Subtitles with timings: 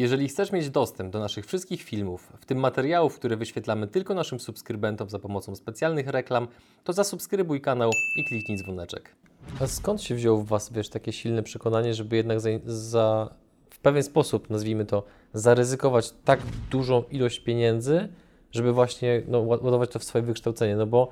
[0.00, 4.40] Jeżeli chcesz mieć dostęp do naszych wszystkich filmów, w tym materiałów, które wyświetlamy tylko naszym
[4.40, 6.48] subskrybentom za pomocą specjalnych reklam,
[6.84, 9.14] to zasubskrybuj kanał i kliknij dzwoneczek.
[9.60, 13.34] A skąd się wzięło w Was, wiesz, takie silne przekonanie, żeby jednak za, za,
[13.70, 15.02] w pewien sposób, nazwijmy to,
[15.34, 16.40] zaryzykować tak
[16.70, 18.08] dużą ilość pieniędzy,
[18.52, 20.76] żeby właśnie no, ładować to w swoje wykształcenie?
[20.76, 21.10] No bo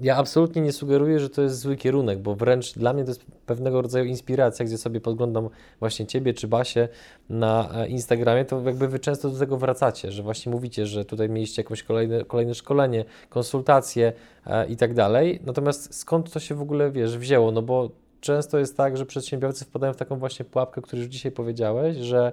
[0.00, 3.24] ja absolutnie nie sugeruję, że to jest zły kierunek, bo wręcz dla mnie to jest
[3.46, 5.48] pewnego rodzaju inspiracja, gdzie sobie podglądam
[5.80, 6.88] właśnie Ciebie czy Basię
[7.30, 11.28] na e, Instagramie, to jakby Wy często do tego wracacie, że właśnie mówicie, że tutaj
[11.28, 14.12] mieliście jakieś kolejne, kolejne szkolenie, konsultacje
[14.46, 15.40] e, i tak dalej.
[15.46, 17.50] Natomiast skąd to się w ogóle, wiesz, wzięło?
[17.50, 21.32] No bo często jest tak, że przedsiębiorcy wpadają w taką właśnie pułapkę, którą już dzisiaj
[21.32, 22.32] powiedziałeś, że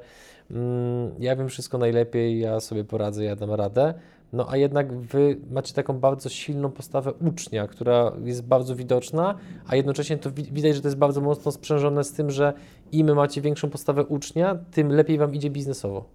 [0.52, 3.94] mm, ja wiem wszystko najlepiej, ja sobie poradzę, ja dam radę,
[4.34, 9.76] no a jednak wy macie taką bardzo silną postawę ucznia, która jest bardzo widoczna, a
[9.76, 12.54] jednocześnie to widać, że to jest bardzo mocno sprzężone z tym, że
[12.92, 16.10] im macie większą postawę ucznia, tym lepiej wam idzie biznesowo.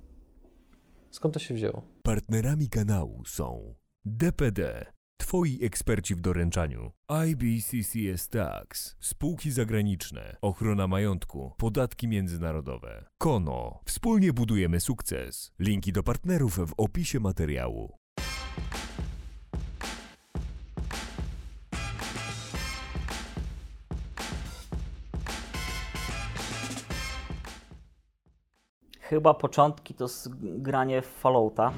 [1.10, 1.83] Skąd to się wzięło?
[2.02, 4.86] Partnerami kanału są DPD,
[5.20, 6.91] Twoi eksperci w doręczaniu,
[7.27, 15.53] IBCCS Tax, spółki zagraniczne, ochrona majątku, podatki międzynarodowe, Kono, wspólnie budujemy sukces.
[15.58, 18.00] Linki do partnerów w opisie materiału.
[29.01, 30.06] Chyba początki to
[30.43, 31.73] granie w Fallouta,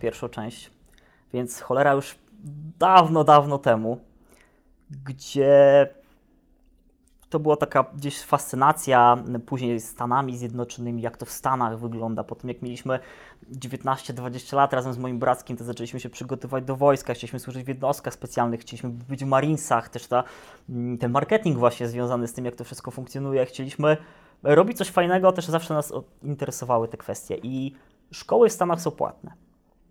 [0.00, 0.70] pierwszą część,
[1.32, 2.18] więc cholera już
[2.78, 3.98] dawno, dawno temu,
[4.90, 5.88] gdzie
[7.30, 12.24] to była taka gdzieś fascynacja później Stanami Zjednoczonymi, jak to w Stanach wygląda.
[12.24, 12.98] Po tym jak mieliśmy
[13.52, 17.68] 19-20 lat razem z moim bratkiem, to zaczęliśmy się przygotowywać do wojska, chcieliśmy służyć w
[17.68, 20.24] jednostkach specjalnych, chcieliśmy być w Marinesach, też ta,
[20.68, 23.46] mm, ten marketing właśnie związany z tym, jak to wszystko funkcjonuje.
[23.46, 23.96] Chcieliśmy
[24.42, 27.74] robić coś fajnego, też zawsze nas interesowały te kwestie i
[28.10, 29.32] szkoły w Stanach są płatne.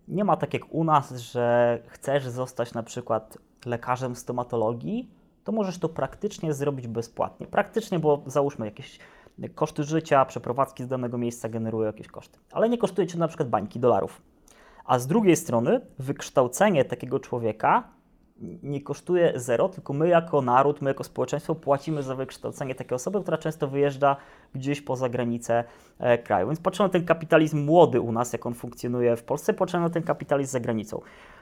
[0.08, 5.17] Nie ma tak jak u nas, że chcesz zostać na przykład lekarzem stomatologii,
[5.48, 7.46] to możesz to praktycznie zrobić bezpłatnie.
[7.46, 8.98] Praktycznie, bo załóżmy jakieś
[9.54, 12.38] koszty życia, przeprowadzki z danego miejsca generują jakieś koszty.
[12.52, 14.22] Ale nie kosztuje Cię na przykład bańki dolarów.
[14.84, 17.88] A z drugiej strony wykształcenie takiego człowieka
[18.62, 23.22] nie kosztuje zero, tylko my jako naród, my jako społeczeństwo płacimy za wykształcenie takiej osoby,
[23.22, 24.16] która często wyjeżdża
[24.54, 25.64] gdzieś poza granicę
[25.98, 26.46] e, kraju.
[26.46, 29.90] Więc patrzymy na ten kapitalizm młody u nas, jak on funkcjonuje w Polsce, patrzymy na
[29.90, 31.00] ten kapitalizm za granicą.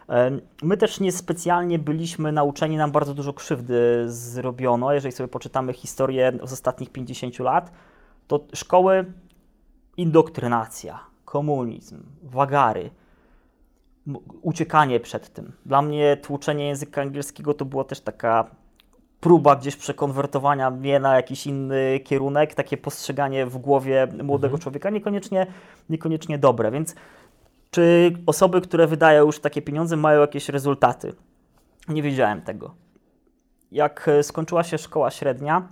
[0.09, 0.31] E,
[0.63, 4.93] my też niespecjalnie byliśmy nauczeni, nam bardzo dużo krzywdy zrobiono.
[4.93, 7.73] Jeżeli sobie poczytamy historię z ostatnich 50 lat,
[8.27, 9.05] to szkoły,
[9.97, 12.91] indoktrynacja, komunizm, wagary,
[14.43, 15.53] uciekanie przed tym.
[15.67, 18.51] Dla mnie tłuczenie języka angielskiego to była też taka
[19.21, 24.63] próba gdzieś przekonwertowania mnie na jakiś inny kierunek, takie postrzeganie w głowie młodego mhm.
[24.63, 25.47] człowieka, niekoniecznie,
[25.89, 26.71] niekoniecznie dobre.
[26.71, 26.95] Więc
[27.71, 31.13] czy osoby, które wydają już takie pieniądze, mają jakieś rezultaty?
[31.89, 32.75] Nie wiedziałem tego.
[33.73, 35.69] Jak e, skończyła się szkoła średnia,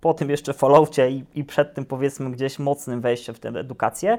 [0.00, 4.18] po tym jeszcze followcie i, i przed tym powiedzmy gdzieś mocnym wejściem w tę edukację,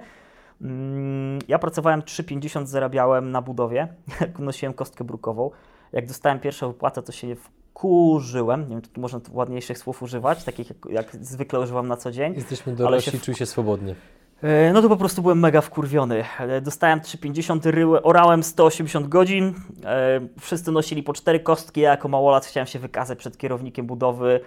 [1.47, 3.88] ja pracowałem 3,50, zarabiałem na budowie,
[4.40, 5.52] nosiłem kostkę brukową.
[5.94, 8.62] Jak dostałem pierwszą wypłatę, to się wkurzyłem.
[8.62, 12.12] Nie wiem, czy tu można ładniejszych słów używać, takich jak, jak zwykle używam na co
[12.12, 12.34] dzień.
[12.34, 13.96] Jesteśmy dorośli, się czuj się swobodnie.
[14.44, 16.24] E, no to po prostu byłem mega wkurwiony.
[16.40, 19.53] E, dostałem 3,50 ryły, orałem 180 godzin.
[19.86, 21.81] E, wszyscy nosili po cztery kostki.
[21.81, 24.40] Ja jako małolat chciałem się wykazać przed kierownikiem budowy.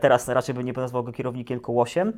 [0.00, 2.12] Teraz raczej bym nie nazwał go kierownikiem, tylko 8.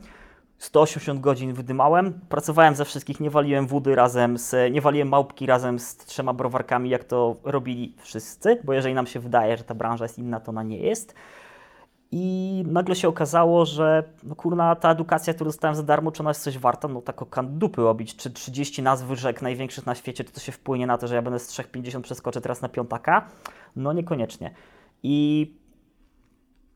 [0.61, 5.79] 180 godzin wydymałem, pracowałem za wszystkich, nie waliłem wody razem z, nie waliłem małpki razem
[5.79, 10.05] z trzema browarkami, jak to robili wszyscy, bo jeżeli nam się wydaje, że ta branża
[10.05, 11.15] jest inna, to ona nie jest.
[12.13, 16.31] I nagle się okazało, że no kurna, ta edukacja, którą dostałem za darmo, czy ona
[16.31, 16.89] jest coś warta?
[16.89, 20.53] No tak o dupy robić, czy 30 nazw rzek największych na świecie, to to się
[20.53, 23.29] wpłynie na to, że ja będę z 3,50 przeskoczę teraz na piątaka?
[23.77, 24.51] No niekoniecznie.
[25.03, 25.47] I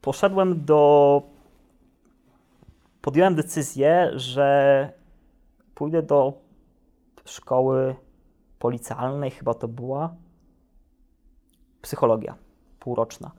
[0.01, 1.34] poszedłem do
[3.05, 4.93] podjąłem decyzję, że
[5.75, 6.43] pójdę do
[7.25, 7.95] szkoły
[8.59, 10.15] policjalnej, chyba to była
[11.83, 12.35] psychologia
[12.81, 13.31] półroczna.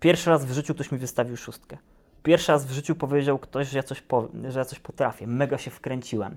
[0.00, 1.78] Pierwszy raz w życiu ktoś mi wystawił szóstkę.
[2.22, 5.26] Pierwszy raz w życiu powiedział ktoś, że ja coś, po, że ja coś potrafię.
[5.26, 6.36] Mega się wkręciłem.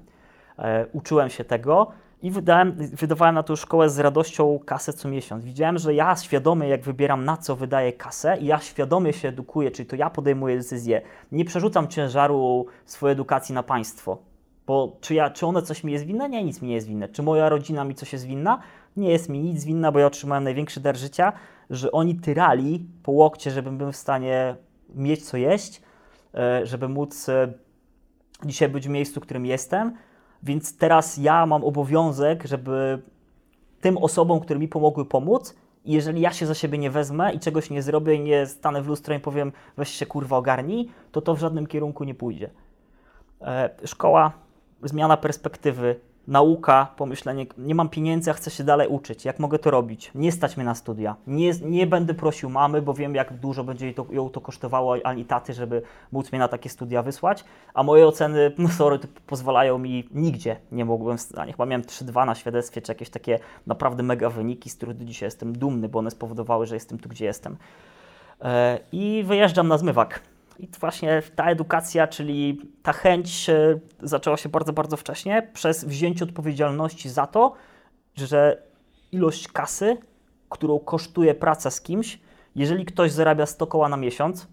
[0.59, 1.91] E, uczyłem się tego
[2.21, 5.43] i wydałem, wydawałem na tę szkołę z radością kasę co miesiąc.
[5.43, 9.71] Widziałem, że ja świadomie, jak wybieram na co wydaję kasę i ja świadomie się edukuję,
[9.71, 11.01] czyli to ja podejmuję decyzję.
[11.31, 14.17] Nie przerzucam ciężaru swojej edukacji na państwo.
[14.67, 16.29] Bo czy, ja, czy one coś mi jest winne?
[16.29, 17.09] Nie, nic mi nie jest winne.
[17.09, 18.59] Czy moja rodzina mi coś jest winna?
[18.97, 21.33] Nie jest mi nic winna, bo ja otrzymałem największy dar życia,
[21.69, 24.55] że oni tyrali po łokcie, żebym był w stanie
[24.95, 25.81] mieć co jeść,
[26.33, 27.53] e, żeby móc e,
[28.45, 29.93] dzisiaj być w miejscu, w którym jestem
[30.43, 33.01] Więc teraz ja mam obowiązek, żeby
[33.81, 35.55] tym osobom, które mi pomogły pomóc,
[35.85, 39.15] jeżeli ja się za siebie nie wezmę i czegoś nie zrobię nie stanę w lustro
[39.15, 42.49] i powiem weź się kurwa ogarnij, to to w żadnym kierunku nie pójdzie.
[43.41, 44.31] E, szkoła,
[44.83, 49.71] zmiana perspektywy, nauka, pomyślenie, nie mam pieniędzy, a chcę się dalej uczyć, jak mogę to
[49.71, 50.11] robić?
[50.15, 51.15] Nie stać mnie na studia.
[51.27, 55.25] Nie, nie będę prosił mamy, bo wiem, jak dużo będzie to, ją to kosztowało, ani
[55.25, 55.81] taty, żeby
[56.11, 57.43] móc mnie na takie studia wysłać,
[57.73, 62.35] a moje oceny, no sorry, pozwalają mi nigdzie, nie mogłem, nie chyba miałem 3-2 na
[62.35, 66.11] świadectwie, czy jakieś takie naprawdę mega wyniki, z których do dzisiaj jestem dumny, bo one
[66.11, 67.57] spowodowały, że jestem tu, gdzie jestem.
[68.41, 70.21] E, I wyjeżdżam na zmywak
[70.59, 76.25] i właśnie ta edukacja, czyli ta chęć e, zaczęła się bardzo, bardzo wcześnie przez wzięcie
[76.25, 77.53] odpowiedzialności za to,
[78.15, 78.63] że
[79.11, 79.97] ilość kasy,
[80.49, 82.19] którą kosztuje praca z kimś,
[82.55, 84.47] jeżeli ktoś zarabia 100 koła na miesiąc,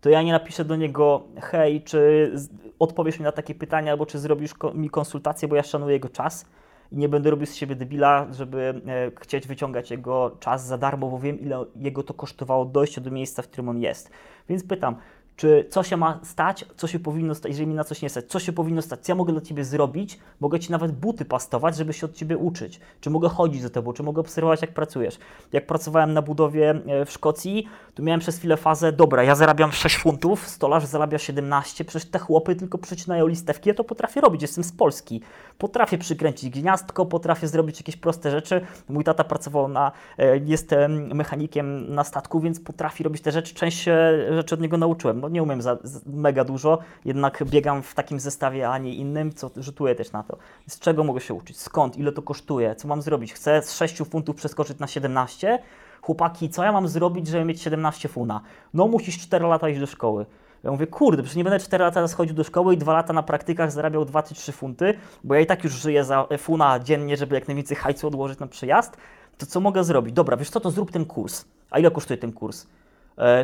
[0.00, 2.32] to ja nie napiszę do niego, hej, czy
[2.78, 6.46] odpowiesz mi na takie pytania, albo czy zrobisz mi konsultację, bo ja szanuję jego czas
[6.92, 11.10] i nie będę robił z siebie debila, żeby e, chcieć wyciągać jego czas za darmo,
[11.10, 14.10] bo wiem, ile jego to kosztowało dojście do miejsca, w którym on jest.
[14.48, 14.96] Więc pytam,
[15.38, 18.24] czy co się ma stać, co się powinno stać, jeżeli mi na coś nie stać,
[18.24, 21.76] co się powinno stać, co ja mogę dla Ciebie zrobić, mogę Ci nawet buty pastować,
[21.76, 25.18] żeby się od Ciebie uczyć, czy mogę chodzić za Tobą, czy mogę obserwować, jak pracujesz.
[25.52, 29.72] Jak pracowałem na budowie e, w Szkocji, to miałem przez chwilę fazę, dobra, ja zarabiam
[29.72, 34.42] 6 funtów, stolarz zarabia 17, przecież te chłopy tylko przycinają listewki, ja to potrafię robić,
[34.42, 35.20] jestem z Polski.
[35.58, 38.60] Potrafię przykręcić gniazdko, potrafię zrobić jakieś proste rzeczy.
[38.88, 40.74] Mój tata pracował na, e, jest
[41.14, 43.84] mechanikiem na statku, więc potrafi robić te rzeczy, część
[44.30, 45.27] rzeczy od niego nauczyłem.
[45.30, 49.94] Nie umiem za, mega dużo, jednak biegam w takim zestawie, a nie innym, co rzutuje
[49.94, 50.36] też na to.
[50.68, 51.60] Z czego mogę się uczyć?
[51.60, 51.96] Skąd?
[51.96, 52.74] Ile to kosztuje?
[52.74, 53.32] Co mam zrobić?
[53.32, 55.58] Chcę z 6 funtów przeskoczyć na 17?
[56.02, 58.40] Chłopaki, co ja mam zrobić, żeby mieć 17 funa?
[58.74, 60.26] No musisz 4 lata iść do szkoły.
[60.64, 63.12] Ja mówię, kurde, przecież nie będę 4 lata teraz chodził do szkoły i 2 lata
[63.12, 64.94] na praktykach zarabiał 2-3 funty,
[65.24, 68.46] bo ja i tak już żyję za funa dziennie, żeby jak najwięcej hajcu odłożyć na
[68.46, 68.96] przyjazd,
[69.38, 70.14] to co mogę zrobić?
[70.14, 71.44] Dobra, wiesz co, to zrób ten kurs.
[71.70, 72.66] A ile kosztuje ten kurs?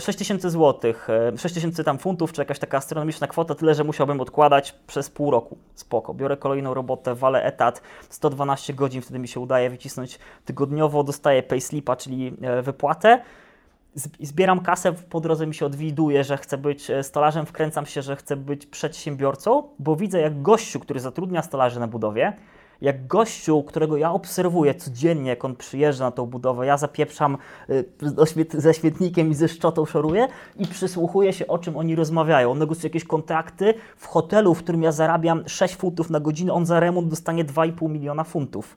[0.01, 4.21] 6 tysięcy złotych, 6 tysięcy tam funtów, czy jakaś taka astronomiczna kwota, tyle, że musiałbym
[4.21, 5.57] odkładać przez pół roku.
[5.75, 6.15] Spoko.
[6.15, 11.97] Biorę kolejną robotę, walę etat, 112 godzin, wtedy mi się udaje wycisnąć tygodniowo, dostaję payslipa,
[11.97, 13.23] czyli e, wypłatę.
[14.21, 18.17] Zbieram kasę, po drodze mi się odwiduje, że chcę być e, stolarzem, wkręcam się, że
[18.17, 22.33] chcę być przedsiębiorcą, bo widzę jak gościu, który zatrudnia stolarzy na budowie,
[22.85, 27.39] jak gościu, którego ja obserwuję codziennie, jak on przyjeżdża na tą budowę, ja zapieprzam
[27.71, 27.85] y,
[28.61, 32.51] ze świetnikiem i ze szczotą szoruję i przysłuchuję się, o czym oni rozmawiają.
[32.51, 36.67] On negocjuje jakieś kontrakty w hotelu, w którym ja zarabiam 6 funtów na godzinę, on
[36.67, 38.77] za remont dostanie 2,5 miliona funtów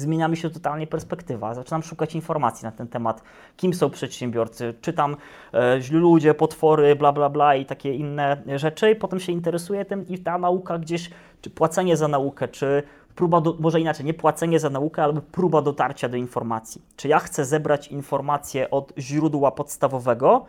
[0.00, 1.54] zmienia mi się totalnie perspektywa.
[1.54, 3.22] Zaczynam szukać informacji na ten temat,
[3.56, 5.16] kim są przedsiębiorcy, czytam
[5.54, 8.96] e, źli ludzie, potwory, bla, bla, bla i takie inne rzeczy.
[8.96, 11.10] Potem się interesuję tym i ta nauka gdzieś,
[11.40, 12.82] czy płacenie za naukę, czy
[13.14, 16.82] próba, do, może inaczej, nie płacenie za naukę, ale próba dotarcia do informacji.
[16.96, 20.46] Czy ja chcę zebrać informacje od źródła podstawowego,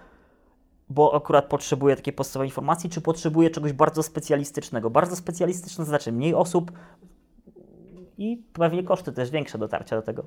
[0.90, 4.90] bo akurat potrzebuję takiej podstawowej informacji, czy potrzebuję czegoś bardzo specjalistycznego?
[4.90, 6.72] Bardzo specjalistyczne znaczy mniej osób
[8.18, 10.26] i pewnie koszty też większe dotarcia do tego.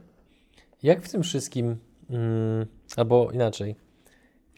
[0.82, 1.76] Jak w tym wszystkim,
[2.10, 3.76] mm, albo inaczej,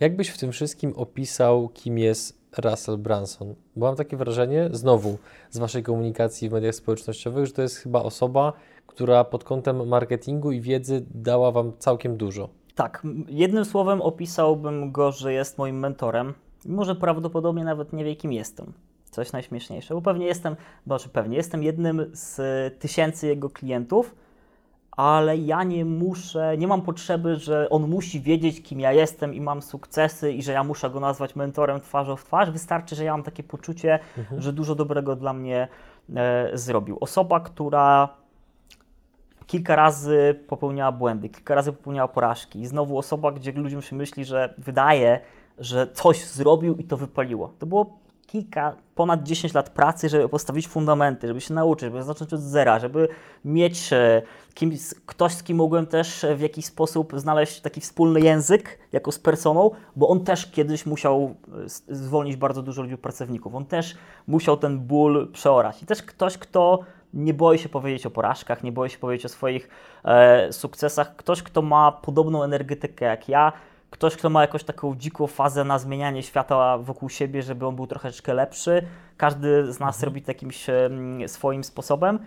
[0.01, 3.55] jak byś w tym wszystkim opisał, kim jest Russell Branson.
[3.77, 5.19] Bo mam takie wrażenie, znowu
[5.51, 8.53] z Waszej komunikacji w mediach społecznościowych, że to jest chyba osoba,
[8.87, 12.49] która pod kątem marketingu i wiedzy dała Wam całkiem dużo.
[12.75, 16.35] Tak, jednym słowem opisałbym go, że jest moim mentorem.
[16.67, 18.73] Może prawdopodobnie nawet nie wie, kim jestem.
[19.11, 20.57] Coś najśmieszniejsze, bo pewnie jestem,
[20.87, 22.41] znaczy pewnie jestem jednym z
[22.79, 24.15] tysięcy jego klientów,
[24.97, 29.41] ale ja nie muszę, nie mam potrzeby, że on musi wiedzieć, kim ja jestem i
[29.41, 32.51] mam sukcesy i że ja muszę go nazwać mentorem twarzą w twarz.
[32.51, 34.43] Wystarczy, że ja mam takie poczucie, mhm.
[34.43, 35.69] że dużo dobrego dla mnie
[36.17, 36.99] e, zrobił.
[37.01, 38.09] Osoba, która
[39.47, 44.25] kilka razy popełniała błędy, kilka razy popełniała porażki i znowu osoba, gdzie ludziom się myśli,
[44.25, 45.21] że wydaje,
[45.59, 47.53] że coś zrobił i to wypaliło.
[47.59, 48.04] To było
[48.35, 52.79] kilka, ponad 10 lat pracy, żeby postawić fundamenty, żeby się nauczyć, żeby zacząć od zera,
[52.79, 53.09] żeby
[53.45, 54.23] mieć e,
[54.55, 54.73] kim,
[55.07, 59.19] ktoś, z kim mogłem też e, w jakiś sposób znaleźć taki wspólny język, jako z
[59.19, 61.35] personą, bo on też kiedyś musiał
[61.89, 63.55] e, zwolnić bardzo dużo ludzi pracowników.
[63.55, 65.83] On też musiał ten ból przeorać.
[65.83, 66.81] I też ktoś, kto
[67.15, 69.69] nie boi się powiedzieć o porażkach, nie boi się powiedzieć o swoich
[70.05, 71.17] e, sukcesach.
[71.17, 73.53] Ktoś, kto ma podobną energetykę jak ja,
[73.95, 77.87] ktoś, kto ma jakąś taką dziką fazę na zmienianie świata wokół siebie, żeby on był
[77.87, 78.83] troszeczkę lepszy.
[79.17, 80.05] Każdy z nas mhm.
[80.05, 80.67] robi to jakimś
[81.27, 82.19] swoim sposobem.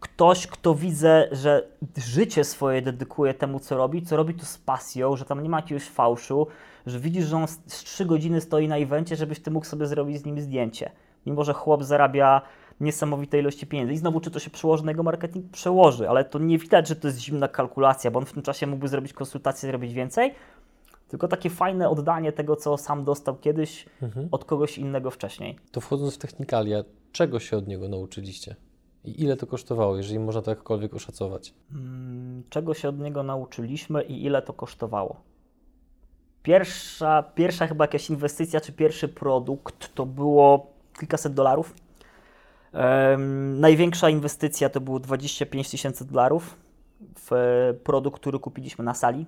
[0.00, 5.16] Ktoś, kto widzę, że życie swoje dedykuje temu, co robi, co robi to z pasją,
[5.16, 6.46] że tam nie ma jakiegoś fałszu,
[6.86, 10.18] że widzisz, że on z 3 godziny stoi na evencie, żebyś ty mógł sobie zrobić
[10.18, 10.90] z nim zdjęcie.
[11.26, 12.42] Mimo, że chłop zarabia
[12.80, 13.92] niesamowitej ilości pieniędzy.
[13.92, 15.50] I znowu, czy to się przełoży na jego marketing?
[15.50, 18.66] Przełoży, ale to nie widać, że to jest zimna kalkulacja, bo on w tym czasie
[18.66, 20.34] mógłby zrobić konsultację, zrobić więcej,
[21.10, 23.86] tylko takie fajne oddanie tego, co sam dostał kiedyś
[24.30, 25.58] od kogoś innego wcześniej.
[25.72, 28.56] To wchodząc w technikalia, czego się od niego nauczyliście?
[29.04, 31.54] I ile to kosztowało, jeżeli można to jakkolwiek oszacować?
[31.72, 35.20] Mm, Czego się od niego nauczyliśmy i ile to kosztowało?
[36.42, 41.74] Pierwsza, pierwsza chyba jakaś inwestycja, czy pierwszy produkt to było kilkaset dolarów.
[42.72, 46.56] Em, największa inwestycja to było 25 tysięcy dolarów
[47.18, 47.30] w
[47.84, 49.26] produkt, który kupiliśmy na sali.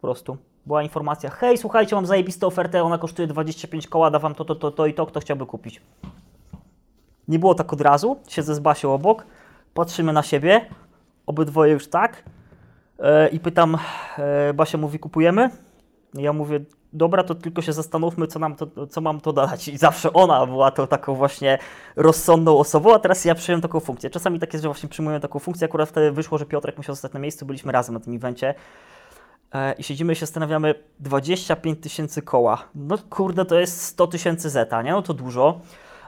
[0.00, 0.36] Po prostu.
[0.66, 4.54] Była informacja, hej, słuchajcie, mam zajebistą ofertę, ona kosztuje 25 koła, da wam to, to,
[4.54, 5.80] to, to i to, kto chciałby kupić.
[7.28, 9.26] Nie było tak od razu, siedzę z Basią obok,
[9.74, 10.66] patrzymy na siebie,
[11.26, 12.22] obydwoje już tak
[12.98, 13.78] e, i pytam,
[14.18, 15.50] e, Basia mówi, kupujemy?
[16.14, 16.60] Ja mówię,
[16.92, 19.68] dobra, to tylko się zastanówmy, co, nam to, co mam to dać.
[19.68, 21.58] I zawsze ona była to taką właśnie
[21.96, 24.10] rozsądną osobą, a teraz ja przyjąłem taką funkcję.
[24.10, 27.12] Czasami tak jest, że właśnie przyjmuję taką funkcję, akurat wtedy wyszło, że Piotrek musiał zostać
[27.12, 28.54] na miejscu, byliśmy razem na tym evencie.
[29.54, 32.64] E, I siedzimy i się zastanawiamy, 25 tysięcy koła.
[32.74, 34.92] No kurde, to jest 100 tysięcy zeta, nie?
[34.92, 35.60] No to dużo.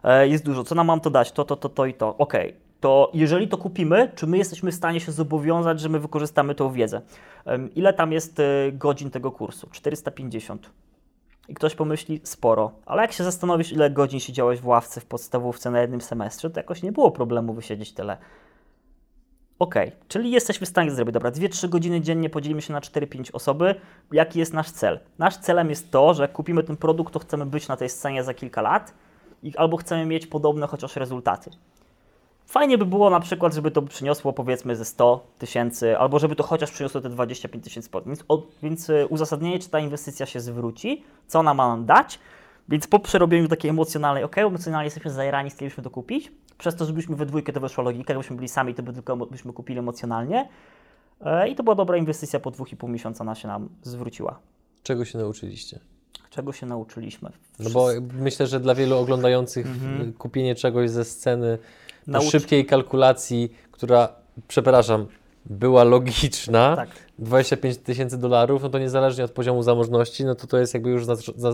[0.05, 0.65] E, Jest dużo.
[0.65, 1.33] Co nam mam to dać?
[1.33, 2.17] To, to, to, to i to.
[2.17, 2.57] Okej.
[2.81, 6.73] To jeżeli to kupimy, czy my jesteśmy w stanie się zobowiązać, że my wykorzystamy tą
[6.73, 7.01] wiedzę?
[7.75, 9.69] Ile tam jest e, godzin tego kursu?
[9.73, 10.71] 450.
[11.49, 12.73] I ktoś pomyśli, sporo.
[12.87, 16.61] Ale jak się zastanowisz, ile godzin siedziałeś w ławce w podstawówce na jednym semestrze, to
[16.61, 18.17] jakoś nie było problemu wysiedzieć tyle.
[19.61, 23.75] Okej, czyli jesteśmy w stanie zrobić, dobra, 2-3 godziny dziennie podzielimy się na 4-5 osoby.
[24.13, 25.01] Jaki jest nasz cel?
[25.19, 28.35] Nasz celem jest to, że kupimy ten produkt, to chcemy być na tej scenie za
[28.35, 28.95] kilka lat
[29.43, 31.51] i albo chcemy mieć podobne chociaż rezultaty.
[32.47, 36.43] Fajnie by było na przykład, żeby to przyniosło powiedzmy ze 100 tysięcy, albo żeby to
[36.43, 37.91] chociaż przyniosło te 25 tysięcy.
[38.07, 38.25] Więc,
[38.63, 42.19] więc y, uzasadnienie, czy ta inwestycja się zwróci, co ona ma nam dać.
[42.69, 46.33] Więc po przerobieniu takiej emocjonalnej, ok, emocjonalnie jesteśmy zajarani, chcieliśmy to kupić.
[46.59, 49.53] Przez to, żebyśmy we dwójkę to weszła logika, jakbyśmy byli sami, to by tylko byśmy
[49.53, 50.49] kupili emocjonalnie.
[51.21, 54.39] E, I to była dobra inwestycja, po dwóch i pół miesiąca ona się nam zwróciła.
[54.83, 55.79] Czego się nauczyliście?
[56.31, 57.31] Czego się nauczyliśmy?
[57.59, 57.89] No bo
[58.21, 61.59] myślę, że dla wielu oglądających y, kupienie czegoś ze sceny
[62.07, 64.09] po Naucz- szybkiej kalkulacji, która,
[64.49, 65.07] przepraszam,
[65.47, 66.89] była logiczna, Tak.
[67.19, 71.05] 25 tysięcy dolarów, no to niezależnie od poziomu zamożności, no to to jest jakby już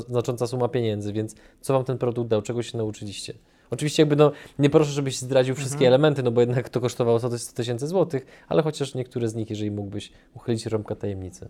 [0.08, 3.34] znacząca suma pieniędzy, więc co Wam ten produkt dał, czego się nauczyliście?
[3.70, 7.30] Oczywiście jakby no, nie proszę, żebyś zdradził wszystkie elementy, no bo jednak to kosztowało 100
[7.54, 11.48] tysięcy złotych, ale chociaż niektóre z nich, jeżeli mógłbyś uchylić rąbka tajemnicy.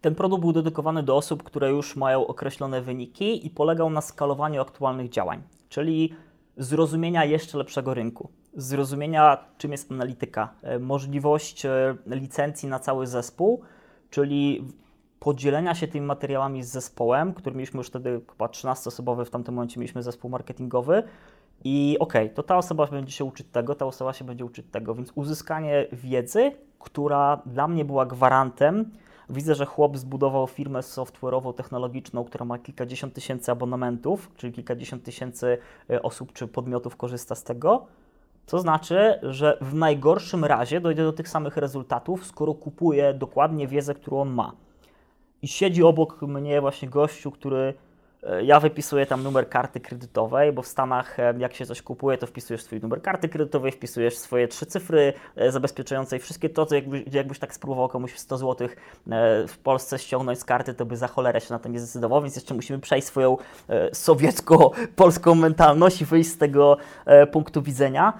[0.00, 4.60] Ten produkt był dedykowany do osób, które już mają określone wyniki i polegał na skalowaniu
[4.60, 6.14] aktualnych działań, czyli
[6.56, 13.62] zrozumienia jeszcze lepszego rynku, zrozumienia czym jest analityka, e, możliwość e, licencji na cały zespół,
[14.10, 14.68] czyli
[15.20, 19.80] podzielenia się tymi materiałami z zespołem, który mieliśmy już wtedy chyba 13-osobowy, w tamtym momencie
[19.80, 21.02] mieliśmy zespół marketingowy.
[21.64, 24.94] I okej, to ta osoba będzie się uczyć tego, ta osoba się będzie uczyć tego,
[24.94, 28.90] więc uzyskanie wiedzy, która dla mnie była gwarantem,
[29.30, 35.58] Widzę, że chłop zbudował firmę software'ową, technologiczną, która ma kilkadziesiąt tysięcy abonamentów, czyli kilkadziesiąt tysięcy
[35.90, 37.86] e, osób czy podmiotów korzysta z tego.
[38.46, 43.94] To znaczy, że w najgorszym razie dojdzie do tych samych rezultatów, skoro kupuje dokładnie wiedzę,
[43.94, 44.52] którą on ma.
[45.42, 47.74] I siedzi obok mnie właśnie gościu, który
[48.42, 52.26] ja wypisuję tam numer karty kredytowej, bo w Stanach e, jak się coś kupuje, to
[52.26, 56.74] wpisujesz swój numer karty kredytowej, wpisujesz swoje trzy cyfry e, zabezpieczające i wszystkie to, co
[56.74, 58.68] jakbyś, jakbyś tak spróbował komuś 100 zł
[59.48, 62.36] w Polsce ściągnąć z karty, to by za cholerę się na to nie zdecydował, więc
[62.36, 63.36] jeszcze musimy przejść swoją
[63.68, 66.76] e, sowiecko-polską mentalność i wyjść z tego
[67.06, 68.12] e, punktu widzenia.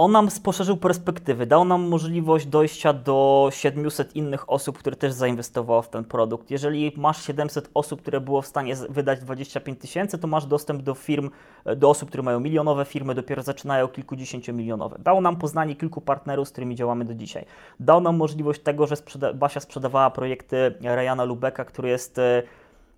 [0.00, 5.82] On nam poszerzył perspektywy, dał nam możliwość dojścia do 700 innych osób, które też zainwestowało
[5.82, 6.50] w ten produkt.
[6.50, 10.94] Jeżeli masz 700 osób, które było w stanie wydać 25 tysięcy, to masz dostęp do
[10.94, 11.30] firm,
[11.76, 14.98] do osób, które mają milionowe firmy, dopiero zaczynają kilkudziesięciomilionowe.
[14.98, 17.44] Dał nam poznanie kilku partnerów, z którymi działamy do dzisiaj.
[17.80, 22.42] Dał nam możliwość tego, że sprzeda- Basia sprzedawała projekty Ryana Lubeka, który jest e,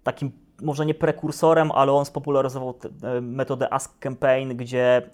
[0.03, 0.33] takim
[0.63, 5.11] może nie prekursorem, ale on spopularyzował e, metodę Ask Campaign, gdzie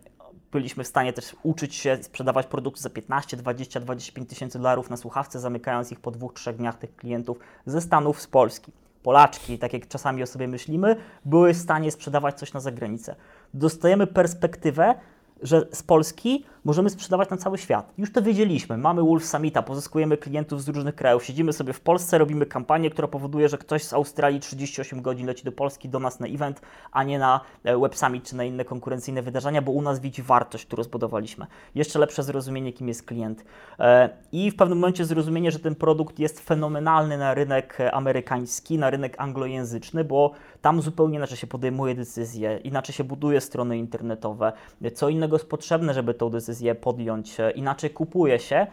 [0.53, 4.97] byliśmy w stanie też uczyć się sprzedawać produkty za 15, 20, 25 tysięcy dolarów na
[4.97, 8.73] słuchawce, zamykając ich po dwóch, trzech dniach tych klientów ze Stanów, z Polski.
[9.03, 13.17] Polaczki, tak jak czasami o sobie myślimy, były w stanie sprzedawać coś na zagranicę.
[13.55, 14.95] Dostajemy perspektywę,
[15.43, 17.93] że z Polski możemy sprzedawać na cały świat.
[17.99, 18.79] Już to wiedzieliśmy.
[18.79, 23.09] Mamy Wolf Summita, pozyskujemy klientów z różnych krajów, siedzimy sobie w Polsce, robimy kampanię, która
[23.09, 26.61] powoduje, że ktoś z Australii 38 godzin leci do Polski, do nas na event,
[26.93, 30.23] a nie na e, Web Summit czy na inne konkurencyjne wydarzenia, bo u nas widzi
[30.23, 31.47] wartość, którą zbudowaliśmy.
[31.75, 33.45] Jeszcze lepsze zrozumienie, kim jest klient.
[33.79, 38.91] E, I w pewnym momencie zrozumienie, że ten produkt jest fenomenalny na rynek amerykański, na
[38.91, 40.33] rynek anglojęzyczny, bo
[40.63, 44.53] tam zupełnie inaczej się podejmuje decyzje, inaczej się buduje strony internetowe,
[44.95, 48.67] co innego jest potrzebne, żeby tą decyzję podjąć, e, inaczej kupuje się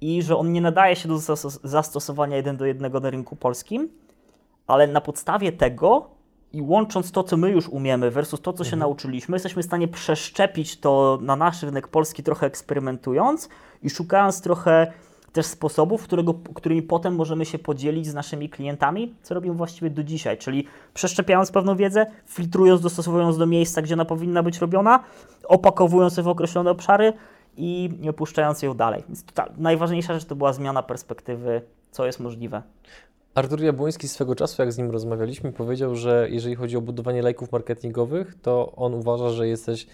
[0.00, 1.18] i że on nie nadaje się do
[1.64, 3.88] zastosowania jeden do jednego na rynku polskim,
[4.66, 6.10] ale na podstawie tego
[6.52, 8.80] i łącząc to, co my już umiemy versus to, co się mhm.
[8.80, 13.48] nauczyliśmy, jesteśmy w stanie przeszczepić to na nasz rynek polski, trochę eksperymentując
[13.82, 14.92] i szukając trochę
[15.34, 20.02] też sposobów, którego, którymi potem możemy się podzielić z naszymi klientami, co robimy właściwie do
[20.02, 25.04] dzisiaj, czyli przeszczepiając pewną wiedzę, filtrując, dostosowując do miejsca, gdzie ona powinna być robiona,
[25.44, 27.12] opakowując ją w określone obszary
[27.56, 29.04] i puszczając ją dalej.
[29.08, 32.62] Więc ta, najważniejsza rzecz to była zmiana perspektywy, co jest możliwe.
[33.34, 37.52] Artur Jabłoński swego czasu, jak z nim rozmawialiśmy, powiedział, że jeżeli chodzi o budowanie lejków
[37.52, 39.86] marketingowych, to on uważa, że jesteś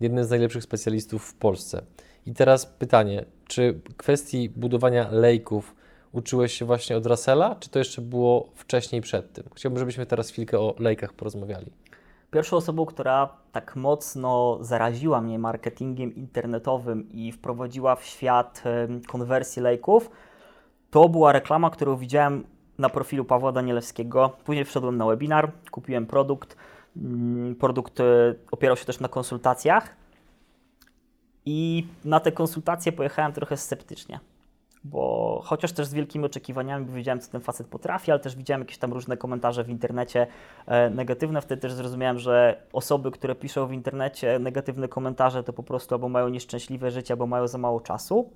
[0.00, 1.82] jednym z najlepszych specjalistów w Polsce.
[2.26, 5.74] I teraz pytanie, czy kwestii budowania lejków
[6.12, 9.44] uczyłeś się właśnie od Russella, czy to jeszcze było wcześniej przed tym?
[9.54, 11.72] Chciałbym, żebyśmy teraz chwilkę o lejkach porozmawiali.
[12.30, 18.62] Pierwszą osobą, która tak mocno zaraziła mnie marketingiem internetowym i wprowadziła w świat
[19.06, 20.10] konwersji lejków,
[20.90, 22.44] to była reklama, którą widziałem
[22.78, 24.36] na profilu Pawła Danielewskiego.
[24.44, 26.56] Później wszedłem na webinar, kupiłem produkt.
[26.96, 28.04] Mm, produkt e,
[28.50, 29.96] opierał się też na konsultacjach
[31.48, 34.20] i na te konsultacje pojechałem trochę sceptycznie,
[34.84, 38.60] bo chociaż też z wielkimi oczekiwaniami, bo wiedziałem, co ten facet potrafi, ale też widziałem
[38.60, 40.26] jakieś tam różne komentarze w internecie
[40.66, 41.40] e, negatywne.
[41.40, 46.08] Wtedy też zrozumiałem, że osoby, które piszą w internecie negatywne komentarze, to po prostu albo
[46.08, 48.30] mają nieszczęśliwe życie, albo mają za mało czasu,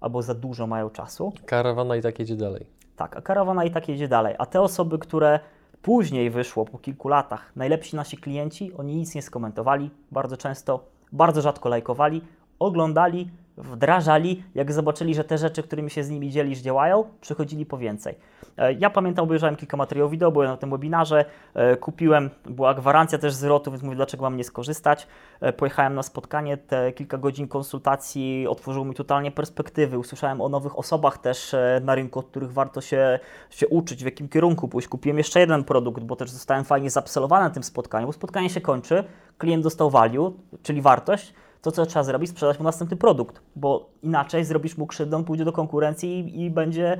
[0.00, 1.32] albo za dużo mają czasu.
[1.46, 2.66] Karawana i tak jedzie dalej.
[2.96, 4.34] Tak, a karawana i tak jedzie dalej.
[4.38, 5.40] A te osoby, które
[5.82, 11.40] później wyszło, po kilku latach, najlepsi nasi klienci, oni nic nie skomentowali bardzo często, bardzo
[11.40, 12.22] rzadko lajkowali,
[12.62, 17.78] oglądali, wdrażali, jak zobaczyli, że te rzeczy, którymi się z nimi dzielisz, działają, przychodzili po
[17.78, 18.14] więcej.
[18.56, 23.18] E, ja pamiętam, obejrzałem kilka materiałów wideo, byłem na tym webinarze, e, kupiłem, była gwarancja
[23.18, 25.06] też zwrotu, więc mówię, dlaczego mam nie skorzystać.
[25.40, 29.98] E, pojechałem na spotkanie, te kilka godzin konsultacji otworzyło mi totalnie perspektywy.
[29.98, 33.18] Usłyszałem o nowych osobach też na rynku, od których warto się,
[33.50, 34.88] się uczyć, w jakim kierunku pójść.
[34.88, 38.60] Kupiłem jeszcze jeden produkt, bo też zostałem fajnie zapselowany na tym spotkaniu, bo spotkanie się
[38.60, 39.04] kończy,
[39.38, 44.44] klient dostał value, czyli wartość, to, co trzeba zrobić, sprzedać mu następny produkt, bo inaczej
[44.44, 46.96] zrobisz mu krzywdę, on pójdzie do konkurencji i, i będzie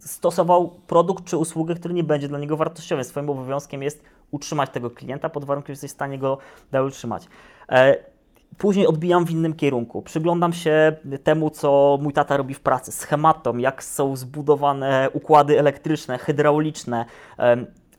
[0.00, 3.04] stosował produkt czy usługę, który nie będzie dla niego wartościowy.
[3.04, 6.38] Swoim obowiązkiem jest utrzymać tego klienta pod warunkiem, że jesteś w stanie go
[6.72, 7.28] dalej utrzymać.
[7.68, 7.96] E,
[8.58, 10.02] później odbijam w innym kierunku.
[10.02, 16.18] Przyglądam się temu, co mój tata robi w pracy, schematom, jak są zbudowane układy elektryczne,
[16.18, 17.04] hydrauliczne.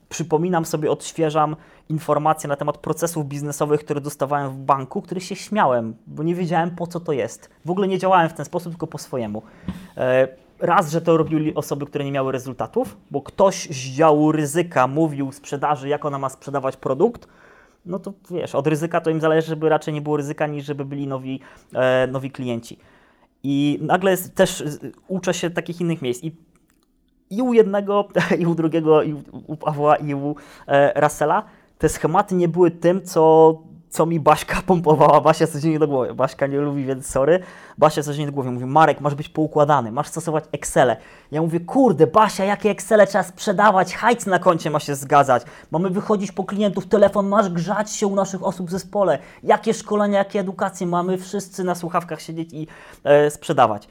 [0.10, 1.56] Przypominam sobie, odświeżam
[1.92, 6.72] informacje na temat procesów biznesowych, które dostawałem w banku, których się śmiałem, bo nie wiedziałem
[6.72, 7.50] po co to jest.
[7.66, 9.42] W ogóle nie działałem w ten sposób, tylko po swojemu.
[9.98, 10.28] E,
[10.60, 15.32] raz, że to robiły osoby, które nie miały rezultatów, bo ktoś z działu ryzyka mówił
[15.32, 17.28] sprzedaży, jak ona ma sprzedawać produkt,
[17.86, 20.86] no to wiesz, od ryzyka to im zależy, żeby raczej nie było ryzyka, niż żeby
[20.86, 21.40] byli nowi,
[21.74, 22.78] e, nowi klienci.
[23.44, 24.64] I nagle też
[25.08, 26.24] uczę się takich innych miejsc.
[26.24, 26.36] I,
[27.30, 28.08] i u jednego,
[28.42, 29.16] i u drugiego, i
[29.48, 30.36] u Pawła, i u
[30.68, 31.44] e, Russella
[31.82, 33.54] te schematy nie były tym, co,
[33.90, 35.22] co mi Baśka pompowała.
[35.22, 36.14] Basia codziennie do głowy.
[36.14, 37.40] Baśka nie lubi, więc sorry.
[37.78, 38.52] Basia codziennie do głowy.
[38.52, 40.98] Mówi, Marek, masz być poukładany, masz stosować Excele.
[41.32, 45.44] Ja mówię, kurde, Basia, jakie Excele trzeba sprzedawać, hajc na koncie ma się zgadzać.
[45.72, 49.20] Mamy wychodzić po klientów, telefon masz grzać się u naszych osób w zespole.
[49.44, 52.68] Jakie szkolenia, jakie edukacje mamy wszyscy na słuchawkach siedzieć i
[53.04, 53.88] e, sprzedawać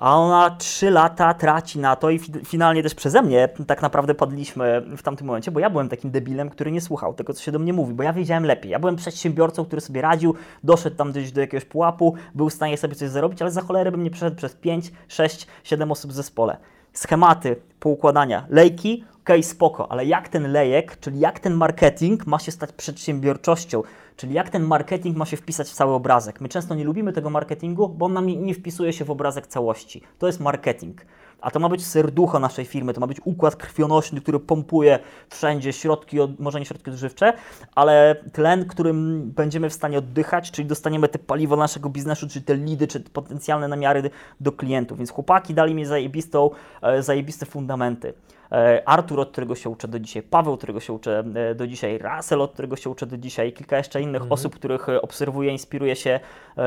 [0.00, 4.82] a ona trzy lata traci na to i finalnie też przeze mnie tak naprawdę padliśmy
[4.96, 7.58] w tamtym momencie, bo ja byłem takim debilem, który nie słuchał tego, co się do
[7.58, 8.70] mnie mówi, bo ja wiedziałem lepiej.
[8.70, 10.34] Ja byłem przedsiębiorcą, który sobie radził,
[10.64, 13.90] doszedł tam gdzieś do jakiegoś pułapu, był w stanie sobie coś zarobić, ale za cholerę
[13.90, 16.56] bym nie przeszedł przez 5, 6, 7 osób w zespole.
[16.92, 22.38] Schematy poukładania, lejki, okej, okay, spoko, ale jak ten lejek, czyli jak ten marketing ma
[22.38, 23.82] się stać przedsiębiorczością,
[24.20, 26.40] Czyli jak ten marketing ma się wpisać w cały obrazek.
[26.40, 30.02] My często nie lubimy tego marketingu, bo on nam nie wpisuje się w obrazek całości.
[30.18, 31.06] To jest marketing.
[31.40, 34.98] A to ma być serducho naszej firmy, to ma być układ krwionośny, który pompuje
[35.30, 37.32] wszędzie środki, może nie środki odżywcze,
[37.74, 42.54] ale tlen, którym będziemy w stanie oddychać, czyli dostaniemy te paliwo naszego biznesu, czyli te
[42.54, 44.98] lidy, czy potencjalne namiary do klientów.
[44.98, 46.50] Więc chłopaki dali mi zajebistą,
[46.82, 48.14] e, zajebiste fundamenty.
[48.52, 51.66] E, Artur, od którego się uczę do dzisiaj, Paweł, od którego się uczę e, do
[51.66, 54.32] dzisiaj, Russell, od którego się uczę do dzisiaj, kilka jeszcze innych mhm.
[54.32, 56.20] osób, których obserwuję, inspiruję się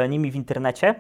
[0.10, 0.96] nimi w internecie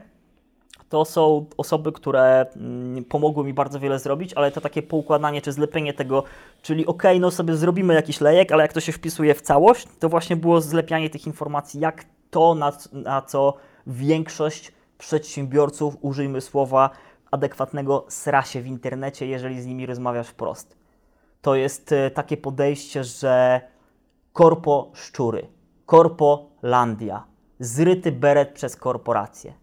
[0.93, 5.51] to są osoby, które mm, pomogły mi bardzo wiele zrobić, ale to takie poukładanie czy
[5.51, 6.23] zlepienie tego,
[6.61, 10.09] czyli ok, no sobie zrobimy jakiś lejek, ale jak to się wpisuje w całość, to
[10.09, 13.53] właśnie było zlepianie tych informacji, jak to, na, na co
[13.87, 16.89] większość przedsiębiorców, użyjmy słowa
[17.33, 20.77] adekwatnego, sra się w internecie, jeżeli z nimi rozmawiasz wprost.
[21.41, 23.61] To jest e, takie podejście, że
[24.33, 25.47] korpo szczury,
[25.85, 27.23] korpo landia,
[27.59, 29.53] zryty beret przez korporacje.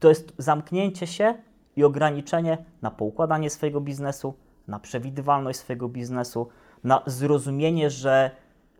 [0.00, 1.34] To jest zamknięcie się
[1.76, 4.34] i ograniczenie na poukładanie swojego biznesu,
[4.68, 6.48] na przewidywalność swojego biznesu,
[6.84, 8.30] na zrozumienie, że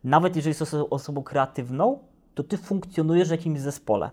[0.03, 1.99] nawet jeżeli jesteś osobą kreatywną,
[2.35, 4.09] to ty funkcjonujesz w jakimś zespole.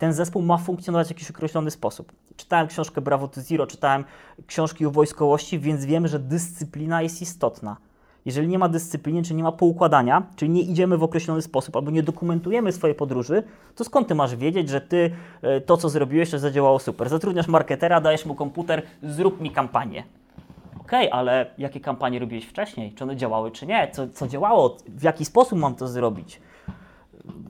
[0.00, 2.12] Ten zespół ma funkcjonować w jakiś określony sposób.
[2.36, 4.04] Czytałem książkę Bravo to Zero, czytałem
[4.46, 7.76] książki o wojskowości, więc wiem, że dyscyplina jest istotna.
[8.24, 11.90] Jeżeli nie ma dyscypliny, czy nie ma poukładania, czyli nie idziemy w określony sposób albo
[11.90, 13.42] nie dokumentujemy swojej podróży,
[13.74, 15.10] to skąd ty masz wiedzieć, że ty
[15.42, 17.08] e, to, co zrobiłeś, to zadziałało super?
[17.08, 20.04] Zatrudniasz marketera, dajesz mu komputer, zrób mi kampanię.
[20.80, 22.92] Okej, okay, ale jakie kampanie robiłeś wcześniej?
[22.92, 23.90] Czy one działały, czy nie?
[23.92, 24.76] Co, co działało?
[24.88, 26.40] W jaki sposób mam to zrobić?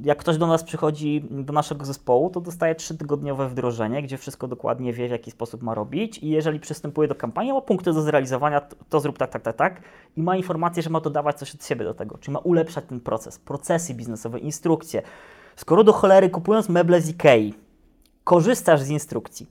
[0.05, 4.93] Jak ktoś do nas przychodzi, do naszego zespołu, to dostaje trzytygodniowe wdrożenie, gdzie wszystko dokładnie
[4.93, 6.19] wie, w jaki sposób ma robić.
[6.19, 9.57] I jeżeli przystępuje do kampanii, ma punkty do zrealizowania, to, to zrób tak, tak, tak,
[9.57, 9.83] tak.
[10.17, 13.01] I ma informację, że ma dodawać coś od siebie do tego, czyli ma ulepszać ten
[13.01, 15.03] proces, procesy biznesowe, instrukcje.
[15.57, 17.55] Skoro do cholery kupując meble z Ikei,
[18.25, 19.47] korzystasz z instrukcji,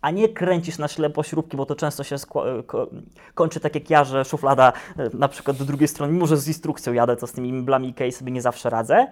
[0.00, 2.16] a nie kręcisz na ślepo śrubki, bo to często się
[3.34, 6.48] kończy tak jak ja, że szuflada e, na przykład do drugiej strony, mimo że z
[6.48, 9.06] instrukcją jadę, to z tymi meblami Ikei sobie nie zawsze radzę,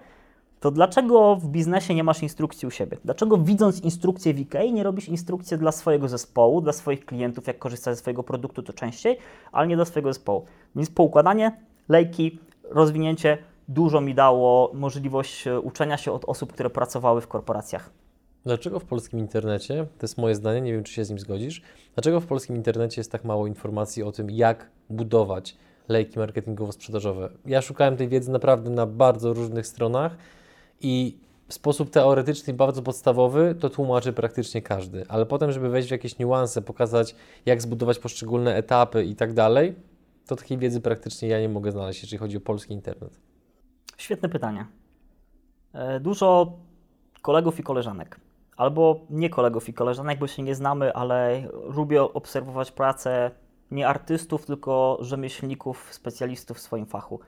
[0.59, 2.97] to dlaczego w biznesie nie masz instrukcji u siebie?
[3.05, 7.59] Dlaczego widząc instrukcję w IKEA nie robisz instrukcji dla swojego zespołu, dla swoich klientów, jak
[7.59, 9.17] korzystać ze swojego produktu to częściej,
[9.51, 10.45] ale nie dla swojego zespołu?
[10.75, 11.57] Więc poukładanie,
[11.89, 17.89] lejki, rozwinięcie dużo mi dało możliwość e, uczenia się od osób, które pracowały w korporacjach.
[18.45, 21.61] Dlaczego w polskim internecie, to jest moje zdanie, nie wiem czy się z nim zgodzisz,
[21.95, 27.29] dlaczego w polskim internecie jest tak mało informacji o tym, jak budować lejki marketingowo-sprzedażowe?
[27.45, 30.17] Ja szukałem tej wiedzy naprawdę na bardzo różnych stronach
[30.81, 35.91] i w sposób teoretyczny bardzo podstawowy to tłumaczy praktycznie każdy, ale potem, żeby wejść w
[35.91, 37.15] jakieś niuanse, pokazać
[37.45, 39.75] jak zbudować poszczególne etapy i tak dalej,
[40.27, 43.19] to takiej wiedzy praktycznie ja nie mogę znaleźć, jeżeli chodzi o polski internet.
[43.97, 44.65] Świetne pytanie.
[45.73, 46.57] E, dużo
[47.21, 48.19] kolegów i koleżanek,
[48.57, 53.31] albo nie kolegów i koleżanek, bo się nie znamy, ale lubię obserwować pracę
[53.71, 57.19] nie artystów, tylko rzemieślników, specjalistów w swoim fachu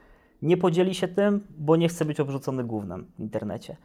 [0.41, 3.77] nie podzieli się tym, bo nie chce być obrzucony głównym w internecie.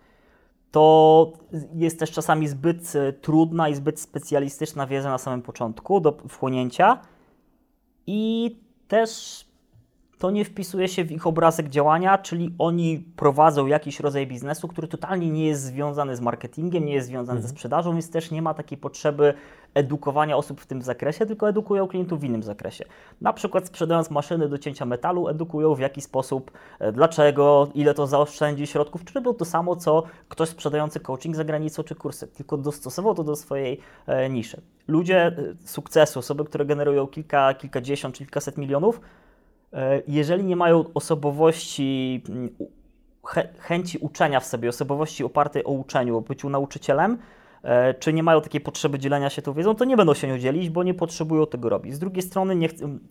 [0.70, 1.32] To
[1.74, 7.00] jest też czasami zbyt e, trudna i zbyt specjalistyczna wiedza na samym początku do wchłonięcia
[8.06, 8.56] i
[8.88, 9.45] też
[10.18, 14.88] to nie wpisuje się w ich obrazek działania, czyli oni prowadzą jakiś rodzaj biznesu, który
[14.88, 17.42] totalnie nie jest związany z marketingiem, nie jest związany mhm.
[17.42, 19.34] ze sprzedażą, więc też nie ma takiej potrzeby
[19.74, 22.84] edukowania osób w tym zakresie, tylko edukują klientów w innym zakresie.
[23.20, 28.06] Na przykład sprzedając maszyny do cięcia metalu, edukują w jaki sposób, e, dlaczego, ile to
[28.06, 32.56] zaoszczędzi środków, czy robią to samo, co ktoś sprzedający coaching za granicą czy kursy, tylko
[32.56, 34.60] dostosował to do swojej e, niszy.
[34.88, 39.00] Ludzie e, sukcesu, osoby, które generują kilka, kilkadziesiąt czy kilkaset milionów,
[40.06, 42.50] jeżeli nie mają osobowości, mm,
[43.58, 47.18] chęci uczenia w sobie, osobowości opartej o uczeniu, o byciu nauczycielem,
[47.62, 50.38] e, czy nie mają takiej potrzeby dzielenia się tą wiedzą, to nie będą się nią
[50.38, 51.94] dzielić, bo nie potrzebują tego robić.
[51.94, 52.68] Z drugiej strony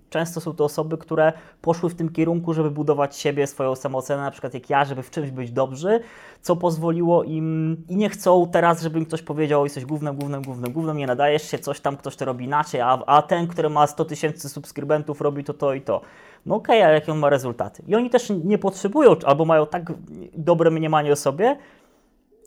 [0.09, 4.31] często są to osoby, które poszły w tym kierunku, żeby budować siebie, swoją samoocenę, na
[4.31, 5.99] przykład jak ja, żeby w czymś być dobrzy,
[6.41, 10.71] co pozwoliło im i nie chcą teraz, żeby im ktoś powiedział, jesteś głównym, głównym, głównym,
[10.71, 13.87] głównym, nie nadajesz się, coś tam ktoś to robi inaczej, a, a ten, który ma
[13.87, 16.01] 100 tysięcy subskrybentów robi to, to i to.
[16.45, 17.83] No okej, okay, ale jakie on ma rezultaty?
[17.87, 19.93] I oni też nie potrzebują, albo mają tak
[20.33, 21.57] dobre mniemanie o sobie,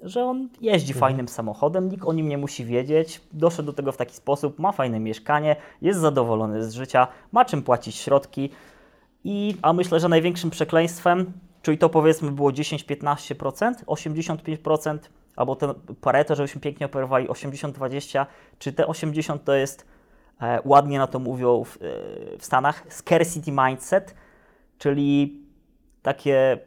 [0.02, 1.00] że on jeździ mhm.
[1.00, 4.72] fajnym samochodem, nikt o nim nie musi wiedzieć, doszedł do tego w taki sposób, ma
[4.72, 8.50] fajne mieszkanie, jest zadowolony z życia, ma czym płacić środki.
[9.24, 11.32] I, a myślę, że największym przekleństwem,
[11.62, 14.98] czyli to powiedzmy było 10-15%, 85%,
[15.36, 18.26] albo ten Pareto, żebyśmy pięknie operowali 80-20,
[18.58, 19.86] czy te 80 to jest
[20.64, 21.78] ładnie na to mówią w, e,
[22.38, 24.14] w Stanach, scarcity mindset,
[24.78, 25.42] czyli
[26.02, 26.58] takie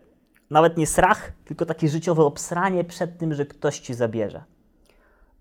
[0.50, 4.44] nawet nie strach, tylko takie życiowe obsranie przed tym, że ktoś ci zabierze.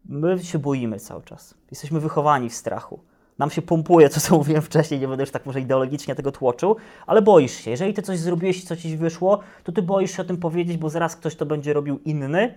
[0.05, 1.55] My się boimy cały czas.
[1.71, 3.01] Jesteśmy wychowani w strachu.
[3.39, 6.77] Nam się pompuje, to co mówiłem wcześniej, nie będę już tak może ideologicznie tego tłoczył,
[7.07, 7.71] ale boisz się.
[7.71, 10.77] Jeżeli ty coś zrobiłeś i coś ci wyszło, to ty boisz się o tym powiedzieć,
[10.77, 12.55] bo zaraz ktoś to będzie robił inny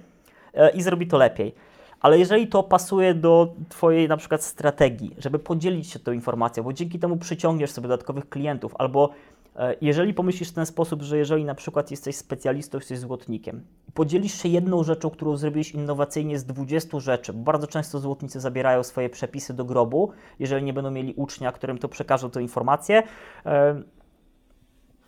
[0.53, 1.55] e, i zrobi to lepiej
[2.03, 6.73] ale jeżeli to pasuje do Twojej na przykład strategii, żeby podzielić się tą informacją, bo
[6.73, 9.09] dzięki temu przyciągniesz sobie dodatkowych klientów, albo
[9.55, 13.63] E, jeżeli pomyślisz w ten sposób, że jeżeli na przykład jesteś specjalistą, jesteś złotnikiem,
[13.93, 19.09] podzielisz się jedną rzeczą, którą zrobiłeś innowacyjnie z 20 rzeczy, bardzo często złotnicy zabierają swoje
[19.09, 23.03] przepisy do grobu, jeżeli nie będą mieli ucznia, którym to przekażą tę informację.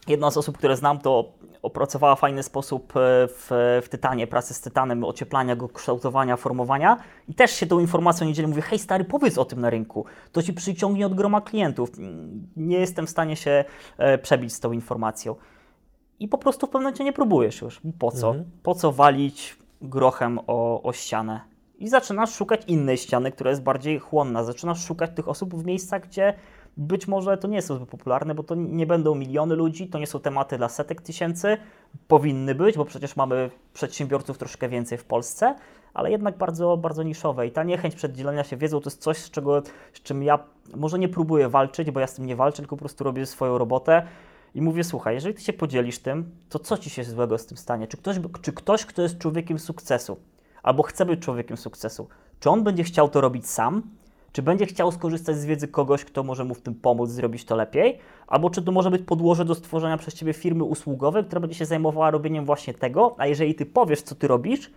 [0.08, 3.48] Jedna z osób, które znam, to opracowała fajny sposób e, w,
[3.84, 8.34] w Tytanie, pracę z Tytanem, ocieplania go, kształtowania, formowania i też się tą informacją nie
[8.34, 8.48] dzieli.
[8.48, 11.90] Mówię, hej stary, powiedz o tym na rynku, to Ci przyciągnie od groma klientów.
[12.56, 13.66] Nie jestem w stanie się
[13.98, 15.36] e, przebić z tą informacją.
[16.20, 17.82] I po prostu w pewnym momencie nie próbujesz już.
[18.00, 18.28] Po co?
[18.28, 18.52] Mhm.
[18.64, 21.42] Po co walić grochem o, o ścianę?
[21.80, 24.44] I zaczynasz szukać innej ściany, która jest bardziej chłonna.
[24.44, 26.34] Zaczynasz szukać tych osób w miejscach, gdzie
[26.78, 30.08] być może to nie są zbyt popularne, bo to nie będą miliony ludzi, to nie
[30.08, 31.58] są tematy dla setek tysięcy.
[32.08, 35.56] Powinny być, bo przecież mamy przedsiębiorców troszkę więcej w Polsce,
[35.94, 37.48] ale jednak bardzo, bardzo niszowe.
[37.48, 39.62] I ta niechęć przed dzielenia się wiedzą to jest coś, z, czego,
[39.94, 40.40] z czym ja
[40.76, 43.58] może nie próbuję walczyć, bo ja z tym nie walczę, tylko po prostu robię swoją
[43.58, 44.08] robotę.
[44.56, 47.58] I mówię, słuchaj, jeżeli ty się podzielisz tym, to co ci się złego z tym
[47.58, 47.88] stanie?
[47.88, 50.18] Czy ktoś, czy ktoś, kto jest człowiekiem sukcesu,
[50.64, 52.08] albo chce być człowiekiem sukcesu,
[52.40, 53.84] czy on będzie chciał to robić sam,
[54.36, 57.56] czy będzie chciał skorzystać z wiedzy kogoś, kto może mu w tym pomóc zrobić to
[57.56, 57.98] lepiej?
[58.28, 61.66] Albo czy to może być podłoże do stworzenia przez Ciebie firmy usługowej, która będzie się
[61.66, 64.72] zajmowała robieniem właśnie tego, a jeżeli Ty powiesz, co Ty robisz,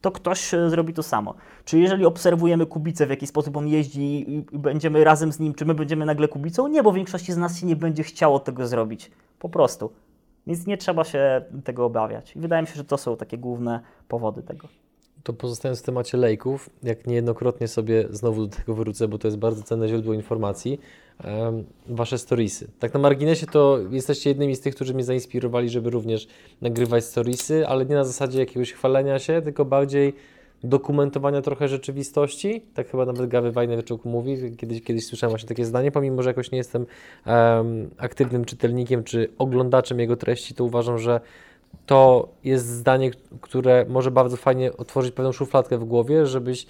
[0.00, 1.34] to ktoś e, zrobi to samo.
[1.64, 5.64] Czy jeżeli obserwujemy Kubicę, w jaki sposób on jeździ i będziemy razem z nim, czy
[5.64, 6.68] my będziemy nagle Kubicą?
[6.68, 9.10] Nie, bo większości z nas się nie będzie chciało tego zrobić.
[9.38, 9.92] Po prostu.
[10.46, 12.36] Więc nie trzeba się tego obawiać.
[12.36, 14.68] I wydaje mi się, że to są takie główne powody tego
[15.22, 19.38] to pozostając w temacie lejków, jak niejednokrotnie sobie znowu do tego wrócę, bo to jest
[19.38, 20.80] bardzo cenne źródło informacji,
[21.88, 22.68] Wasze storiesy.
[22.78, 26.28] Tak na marginesie to jesteście jednymi z tych, którzy mnie zainspirowali, żeby również
[26.62, 30.14] nagrywać storiesy, ale nie na zasadzie jakiegoś chwalenia się, tylko bardziej
[30.64, 32.62] dokumentowania trochę rzeczywistości.
[32.74, 34.56] Tak chyba nawet Gawy Wajnewyczuk mówi.
[34.56, 36.86] Kiedyś, kiedyś słyszałem właśnie takie zdanie, pomimo, że jakoś nie jestem
[37.26, 41.20] um, aktywnym czytelnikiem czy oglądaczem jego treści, to uważam, że
[41.86, 46.66] to jest zdanie, które może bardzo fajnie otworzyć pewną szufladkę w głowie, żebyś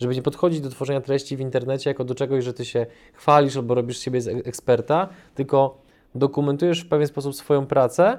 [0.00, 3.56] żeby nie podchodzić do tworzenia treści w internecie jako do czegoś, że ty się chwalisz
[3.56, 5.82] albo robisz siebie z eksperta, tylko
[6.14, 8.18] dokumentujesz w pewien sposób swoją pracę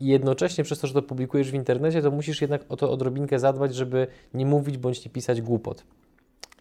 [0.00, 3.38] i jednocześnie przez to, że to publikujesz w internecie, to musisz jednak o to odrobinkę
[3.38, 5.84] zadbać, żeby nie mówić bądź nie pisać głupot.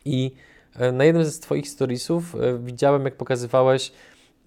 [0.06, 0.32] I
[0.76, 3.92] e, na jednym z Twoich storiesów e, widziałem, jak pokazywałeś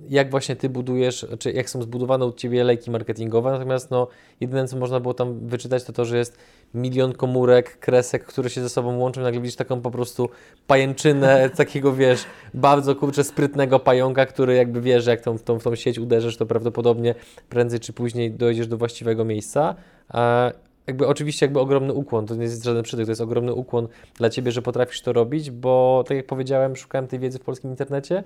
[0.09, 4.09] jak właśnie Ty budujesz, czy jak są zbudowane u Ciebie lejki marketingowe, natomiast no,
[4.41, 6.38] jedyne, co można było tam wyczytać, to to, że jest
[6.75, 10.29] milion komórek, kresek, które się ze sobą łączą nagle widzisz taką po prostu
[10.67, 15.62] pajęczynę, takiego, wiesz, bardzo, kurczę, sprytnego pająka, który jakby wie, że jak tą, tą, w
[15.62, 17.15] tą sieć uderzysz, to prawdopodobnie
[17.49, 19.75] prędzej czy później dojdziesz do właściwego miejsca.
[20.09, 20.53] A
[20.87, 24.31] jakby oczywiście jakby ogromny ukłon, to nie jest żaden przytyk, to jest ogromny ukłon dla
[24.31, 28.23] Ciebie, że potrafisz to robić, bo tak jak powiedziałem, szukałem tej wiedzy w polskim internecie,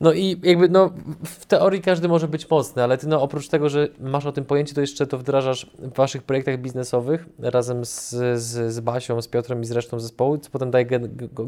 [0.00, 0.90] no i jakby no,
[1.24, 4.44] w teorii każdy może być mocny, ale ty no, oprócz tego, że masz o tym
[4.44, 9.28] pojęcie, to jeszcze to wdrażasz w waszych projektach biznesowych razem z, z, z Basią, z
[9.28, 10.86] Piotrem i z resztą zespołu, co potem daje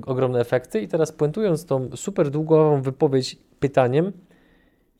[0.07, 0.81] ogromne efekty.
[0.81, 4.13] I teraz puentując tą super długą wypowiedź pytaniem,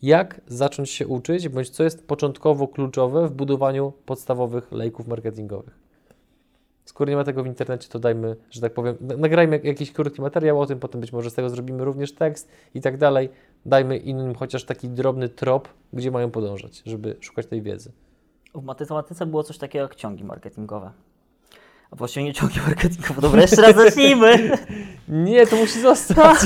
[0.03, 5.88] jak zacząć się uczyć, bądź co jest początkowo kluczowe w budowaniu podstawowych lejków marketingowych?
[6.89, 10.61] Skoro nie ma tego w internecie, to dajmy, że tak powiem, nagrajmy jakiś krótki materiał
[10.61, 13.29] o tym, potem być może z tego zrobimy również tekst i tak dalej.
[13.67, 17.93] Dajmy innym chociaż taki drobny trop, gdzie mają podążać, żeby szukać tej wiedzy.
[18.55, 20.91] W matematyce było coś takiego jak ciągi marketingowe.
[21.91, 23.21] A właściwie nie ciągi marketingowe.
[23.21, 24.51] Dobra, jeszcze raz zacznijmy.
[25.09, 26.39] Nie, to musi zostać.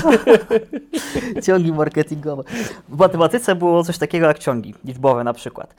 [1.46, 2.42] ciągi marketingowe.
[2.88, 5.74] W matematyce było coś takiego jak ciągi liczbowe na przykład.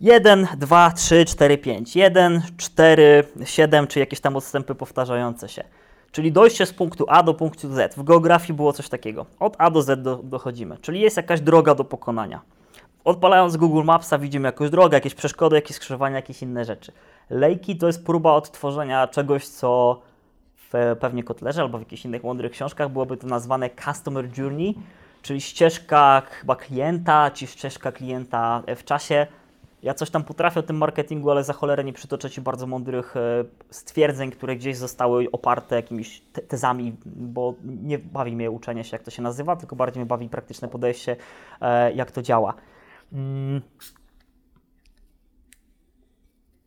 [0.00, 1.96] 1, 2, 3, 4, 5.
[1.96, 5.64] 1, 4, 7, czy jakieś tam odstępy powtarzające się.
[6.12, 7.94] Czyli dojście z punktu A do punktu Z.
[7.94, 9.26] W geografii było coś takiego.
[9.40, 10.78] Od A do Z do, dochodzimy.
[10.80, 12.40] Czyli jest jakaś droga do pokonania.
[13.04, 16.92] Odpalając Google Mapsa widzimy jakąś drogę, jakieś przeszkody, jakieś skrzyżowania, jakieś inne rzeczy.
[17.30, 20.00] Lejki to jest próba odtworzenia czegoś, co
[20.72, 24.74] w pewnie Kotlerze albo w jakichś innych mądrych książkach byłoby to nazwane Customer Journey,
[25.22, 29.26] czyli ścieżka chyba klienta, czy ścieżka klienta w czasie
[29.82, 33.16] ja coś tam potrafię o tym marketingu, ale za cholerę nie przytoczę Ci bardzo mądrych
[33.16, 39.02] e, stwierdzeń, które gdzieś zostały oparte jakimiś tezami, bo nie bawi mnie uczenie się, jak
[39.02, 41.16] to się nazywa, tylko bardziej mnie bawi praktyczne podejście,
[41.60, 42.54] e, jak to działa.
[43.12, 43.60] Mm.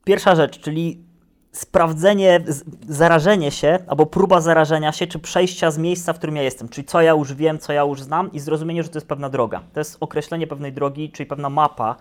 [0.04, 1.04] Pierwsza rzecz, czyli
[1.52, 2.44] sprawdzenie,
[2.88, 6.88] zarażenie się albo próba zarażenia się, czy przejścia z miejsca, w którym ja jestem, czyli
[6.88, 9.62] co ja już wiem, co ja już znam i zrozumienie, że to jest pewna droga.
[9.74, 11.96] To jest określenie pewnej drogi, czyli pewna mapa,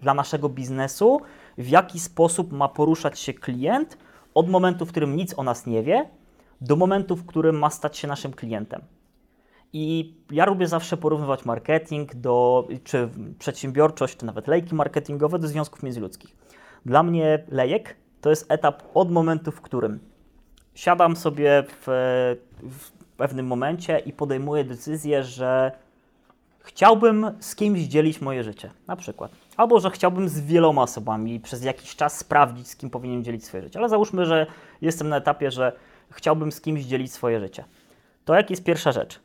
[0.00, 1.20] dla naszego biznesu,
[1.58, 3.98] w jaki sposób ma poruszać się klient
[4.34, 6.08] od momentu, w którym nic o nas nie wie,
[6.60, 8.82] do momentu, w którym ma stać się naszym klientem.
[9.72, 15.82] I ja lubię zawsze porównywać marketing do, czy przedsiębiorczość, czy nawet lejki marketingowe do związków
[15.82, 16.36] międzyludzkich.
[16.86, 20.00] Dla mnie lejek to jest etap od momentu, w którym
[20.74, 21.84] siadam sobie w,
[22.62, 25.72] w pewnym momencie i podejmuję decyzję, że
[26.62, 29.32] chciałbym z kimś dzielić moje życie, na przykład.
[29.56, 33.62] Albo że chciałbym z wieloma osobami przez jakiś czas sprawdzić, z kim powinien dzielić swoje
[33.62, 33.78] życie.
[33.78, 34.46] Ale załóżmy, że
[34.80, 35.72] jestem na etapie, że
[36.10, 37.64] chciałbym z kimś dzielić swoje życie.
[38.24, 39.20] To jaka jest pierwsza rzecz?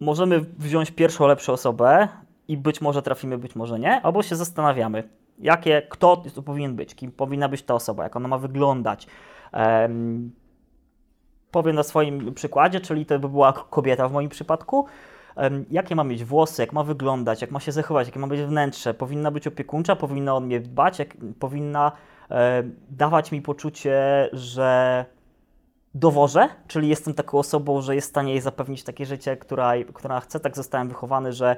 [0.00, 2.08] Możemy wziąć pierwszą lepszą osobę
[2.48, 6.94] i być może trafimy, być może nie, albo się zastanawiamy, jakie, kto to powinien być,
[6.94, 9.06] kim powinna być ta osoba, jak ona ma wyglądać.
[11.50, 14.86] Powiem na swoim przykładzie, czyli to by była kobieta w moim przypadku.
[15.70, 18.94] Jakie ma mieć włosy, jak ma wyglądać, jak ma się zachować, jakie ma być wnętrze,
[18.94, 21.92] powinna być opiekuńcza, powinna o mnie dbać, jak, powinna
[22.30, 25.04] e, dawać mi poczucie, że
[25.94, 30.20] dowożę, czyli jestem taką osobą, że jest w stanie jej zapewnić takie życie, która, która
[30.20, 30.40] chce.
[30.40, 31.56] Tak zostałem wychowany, że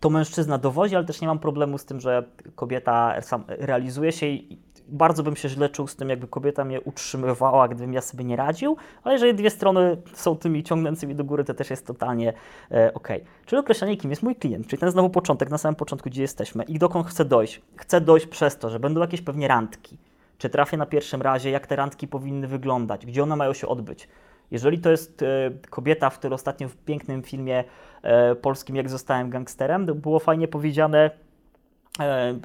[0.00, 2.24] to mężczyzna dowozi, ale też nie mam problemu z tym, że
[2.54, 3.14] kobieta
[3.48, 7.92] realizuje się i bardzo bym się źle czuł z tym, jakby kobieta mnie utrzymywała, gdybym
[7.92, 11.70] ja sobie nie radził, ale jeżeli dwie strony są tymi ciągnącymi do góry, to też
[11.70, 12.32] jest totalnie
[12.70, 13.08] e, ok.
[13.46, 16.64] Czyli określenie, kim jest mój klient, czyli ten znowu początek, na samym początku, gdzie jesteśmy
[16.64, 17.62] i dokąd chcę dojść.
[17.76, 19.98] Chcę dojść przez to, że będą jakieś pewnie randki,
[20.38, 24.08] czy trafię na pierwszym razie, jak te randki powinny wyglądać, gdzie one mają się odbyć.
[24.50, 27.64] Jeżeli to jest e, kobieta, w której ostatnio w pięknym filmie
[28.02, 31.10] e, polskim Jak zostałem gangsterem, było fajnie powiedziane,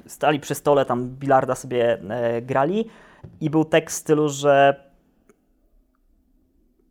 [0.06, 2.88] stali przy stole, tam bilarda sobie e, grali
[3.40, 4.84] i był tekst w stylu, że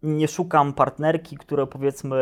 [0.04, 2.16] nie szukam partnerki, które powiedzmy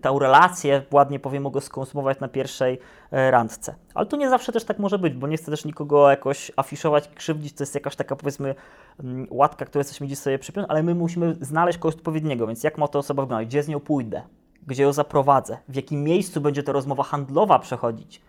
[0.00, 2.78] tę relację, ładnie powiem, mogę skonsumować na pierwszej
[3.10, 3.74] e, randce.
[3.94, 7.08] Ale to nie zawsze też tak może być, bo nie chcę też nikogo jakoś afiszować,
[7.08, 8.54] krzywdzić, to jest jakaś taka powiedzmy
[9.00, 12.78] mm, łatka, którą jesteśmy dziś sobie przypiąć, ale my musimy znaleźć kogoś odpowiedniego, więc jak
[12.78, 14.22] ma to osoba wyglądać, gdzie z nią pójdę,
[14.66, 18.20] gdzie ją zaprowadzę, w jakim miejscu będzie ta rozmowa handlowa przechodzić,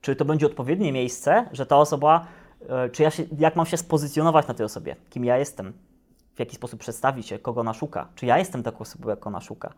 [0.00, 2.26] czy to będzie odpowiednie miejsce, że ta osoba,
[2.68, 5.72] e, czy ja się, jak mam się spozycjonować na tej osobie, kim ja jestem,
[6.34, 8.08] w jaki sposób przedstawić się, kogo ona szuka.
[8.14, 9.72] Czy ja jestem taką osobą, jak ona szuka?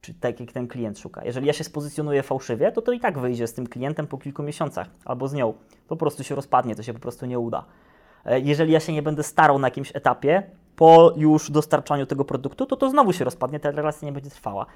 [0.00, 1.24] Czy tak, jak ten klient szuka?
[1.24, 4.42] Jeżeli ja się spozycjonuję fałszywie, to to i tak wyjdzie z tym klientem po kilku
[4.42, 5.54] miesiącach albo z nią.
[5.88, 7.64] Po prostu się rozpadnie, to się po prostu nie uda.
[8.24, 10.42] E, jeżeli ja się nie będę starał na jakimś etapie,
[10.76, 14.66] po już dostarczaniu tego produktu, to to znowu się rozpadnie, ta relacja nie będzie trwała.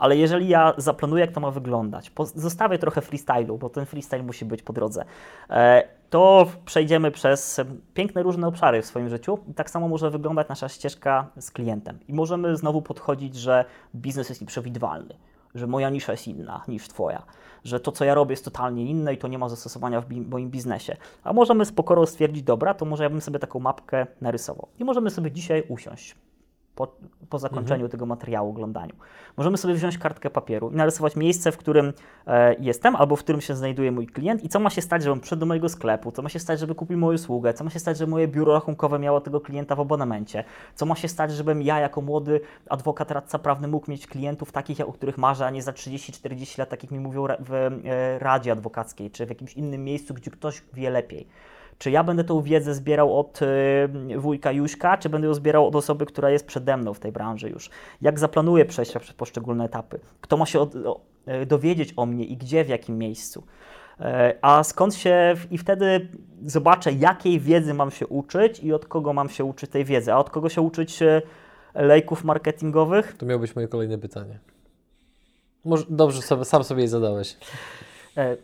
[0.00, 4.44] Ale jeżeli ja zaplanuję, jak to ma wyglądać, zostawię trochę freestylu, bo ten freestyle musi
[4.44, 5.04] być po drodze,
[5.50, 7.60] e, to przejdziemy przez
[7.94, 9.38] piękne różne obszary w swoim życiu.
[9.48, 11.98] I tak samo może wyglądać nasza ścieżka z klientem.
[12.08, 15.14] I możemy znowu podchodzić, że biznes jest nieprzewidywalny,
[15.54, 17.22] że moja nisza jest inna niż Twoja,
[17.64, 20.50] że to, co ja robię, jest totalnie inne i to nie ma zastosowania w moim
[20.50, 20.96] biznesie.
[21.24, 24.68] A możemy z pokorą stwierdzić, dobra, to może ja bym sobie taką mapkę narysował.
[24.78, 26.16] I możemy sobie dzisiaj usiąść
[26.80, 26.96] po,
[27.28, 27.90] po zakończeniu mhm.
[27.90, 28.94] tego materiału, oglądaniu.
[29.36, 31.92] Możemy sobie wziąć kartkę papieru i narysować miejsce, w którym
[32.26, 35.20] e, jestem albo w którym się znajduje mój klient i co ma się stać, żebym
[35.20, 37.78] przyszedł do mojego sklepu, co ma się stać, żeby kupił moją usługę, co ma się
[37.78, 41.62] stać, żeby moje biuro rachunkowe miało tego klienta w abonamencie, co ma się stać, żebym
[41.62, 45.62] ja jako młody adwokat, radca prawny mógł mieć klientów takich, o których marzę, a nie
[45.62, 49.84] za 30-40 lat, tak jak mi mówią w e, Radzie Adwokackiej, czy w jakimś innym
[49.84, 51.26] miejscu, gdzie ktoś wie lepiej.
[51.80, 55.76] Czy ja będę tą wiedzę zbierał od y, wujka Juśka, czy będę ją zbierał od
[55.76, 57.70] osoby, która jest przede mną w tej branży już?
[58.00, 60.00] Jak zaplanuję przejścia przez poszczególne etapy?
[60.20, 61.00] Kto ma się od, o,
[61.42, 63.44] y, dowiedzieć o mnie i gdzie, w jakim miejscu?
[64.00, 64.04] Y,
[64.42, 66.08] a skąd się i wtedy
[66.46, 70.18] zobaczę, jakiej wiedzy mam się uczyć i od kogo mam się uczyć tej wiedzy, a
[70.18, 70.98] od kogo się uczyć
[71.74, 73.16] lejków marketingowych?
[73.16, 74.38] To miało być moje kolejne pytanie.
[75.64, 77.36] Może, dobrze, sobie, sam sobie je zadałeś.
[78.20, 78.36] E,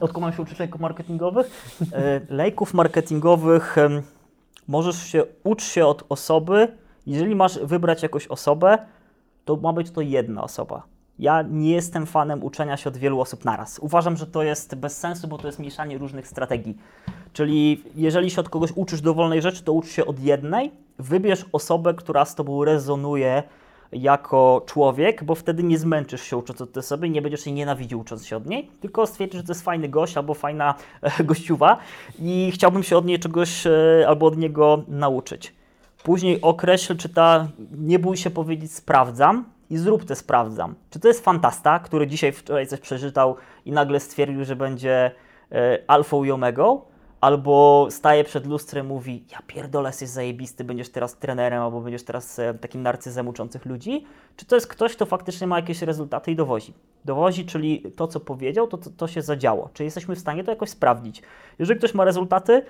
[0.00, 1.76] od kogo mam się uczyć lejków marketingowych?
[1.92, 3.76] E, lejków marketingowych
[4.68, 6.68] możesz się, uczyć się od osoby,
[7.06, 8.78] jeżeli masz wybrać jakąś osobę,
[9.44, 10.82] to ma być to jedna osoba.
[11.18, 13.78] Ja nie jestem fanem uczenia się od wielu osób naraz.
[13.78, 16.76] Uważam, że to jest bez sensu, bo to jest mieszanie różnych strategii.
[17.32, 21.94] Czyli jeżeli się od kogoś uczysz dowolnej rzeczy, to ucz się od jednej, wybierz osobę,
[21.94, 23.42] która z Tobą rezonuje,
[23.92, 28.00] jako człowiek, bo wtedy nie zmęczysz się ucząc od tej osoby nie będziesz jej nienawidził
[28.00, 31.78] ucząc się od niej, tylko stwierdzisz, że to jest fajny gość albo fajna e, gościuwa
[32.18, 35.54] i chciałbym się od niej czegoś e, albo od niego nauczyć.
[36.02, 40.74] Później określ, czy ta, nie bój się powiedzieć sprawdzam i zrób te sprawdzam.
[40.90, 45.10] Czy to jest fantasta, który dzisiaj wczoraj coś przeczytał i nagle stwierdził, że będzie
[45.52, 46.80] e, alfą i omegą,
[47.20, 52.38] albo staje przed lustrem, mówi: Ja pierdolę, jesteś zajebisty, będziesz teraz trenerem, albo będziesz teraz
[52.38, 54.04] e, takim narcyzem uczących ludzi?
[54.36, 56.74] Czy to jest ktoś, kto faktycznie ma jakieś rezultaty i dowozi?
[57.04, 59.70] Dowozi, czyli to, co powiedział, to, to, to się zadziało.
[59.72, 61.22] Czy jesteśmy w stanie to jakoś sprawdzić?
[61.58, 62.62] Jeżeli ktoś ma rezultaty,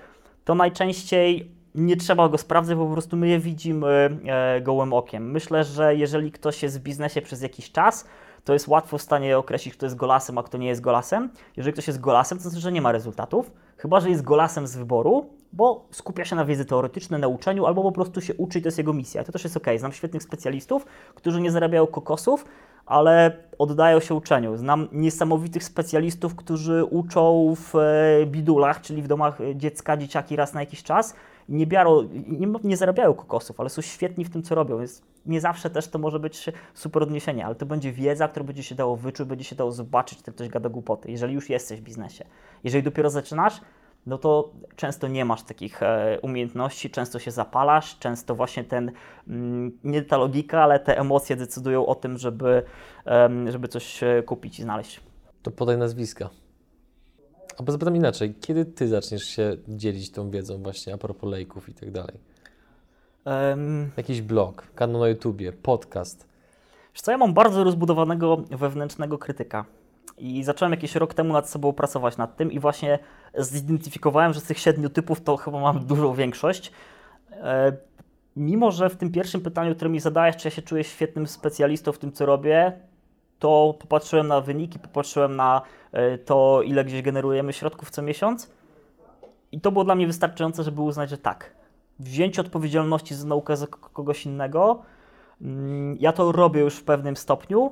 [0.45, 5.31] to najczęściej nie trzeba go sprawdzać, bo po prostu my je widzimy e, gołym okiem.
[5.31, 8.07] Myślę, że jeżeli ktoś jest w biznesie przez jakiś czas,
[8.43, 11.29] to jest łatwo w stanie określić, kto jest golasem, a kto nie jest golasem.
[11.57, 14.75] Jeżeli ktoś jest golasem, to znaczy, że nie ma rezultatów, chyba że jest golasem z
[14.75, 18.67] wyboru, bo skupia się na wiedzy teoretycznej, na uczeniu, albo po prostu się uczy to
[18.67, 19.23] jest jego misja.
[19.23, 19.67] To też jest ok.
[19.77, 22.45] Znam świetnych specjalistów, którzy nie zarabiają kokosów,
[22.85, 24.57] ale oddają się uczeniu.
[24.57, 30.59] Znam niesamowitych specjalistów, którzy uczą w e, bidulach, czyli w domach dziecka, dzieciaki raz na
[30.59, 31.13] jakiś czas.
[31.49, 34.77] Nie, biorą, nie, nie zarabiają kokosów, ale są świetni w tym, co robią.
[34.77, 38.63] Więc nie zawsze też to może być super odniesienie, ale to będzie wiedza, którą będzie
[38.63, 41.83] się dało wyczuć, będzie się dało zobaczyć, czy ktoś gada głupoty, jeżeli już jesteś w
[41.83, 42.25] biznesie.
[42.63, 43.61] Jeżeli dopiero zaczynasz,
[44.05, 48.91] no to często nie masz takich e, umiejętności, często się zapalasz, często właśnie ten,
[49.27, 52.63] mm, nie ta logika, ale te emocje decydują o tym, żeby,
[53.49, 55.01] żeby coś e, kupić i znaleźć.
[55.41, 56.29] To podaj nazwiska.
[57.57, 61.73] A zapytam inaczej, kiedy Ty zaczniesz się dzielić tą wiedzą właśnie a propos lejków i
[61.73, 62.19] tak dalej?
[63.25, 66.27] Um, Jakiś blog, kanał na YouTubie, podcast?
[66.93, 69.65] Wiesz co, ja mam bardzo rozbudowanego wewnętrznego krytyka.
[70.17, 72.99] I zacząłem jakiś rok temu nad sobą pracować nad tym i właśnie
[73.37, 76.71] zidentyfikowałem, że z tych siedmiu typów to chyba mam dużą większość.
[77.31, 77.77] E,
[78.35, 81.91] mimo, że w tym pierwszym pytaniu, które mi zadajesz, czy ja się czuję świetnym specjalistą
[81.91, 82.73] w tym, co robię,
[83.39, 85.61] to popatrzyłem na wyniki, popatrzyłem na
[86.25, 88.51] to, ile gdzieś generujemy środków co miesiąc.
[89.51, 91.55] I to było dla mnie wystarczające, żeby uznać, że tak,
[91.99, 94.81] wzięcie odpowiedzialności za naukę za kogoś innego,
[95.41, 97.71] mm, ja to robię już w pewnym stopniu,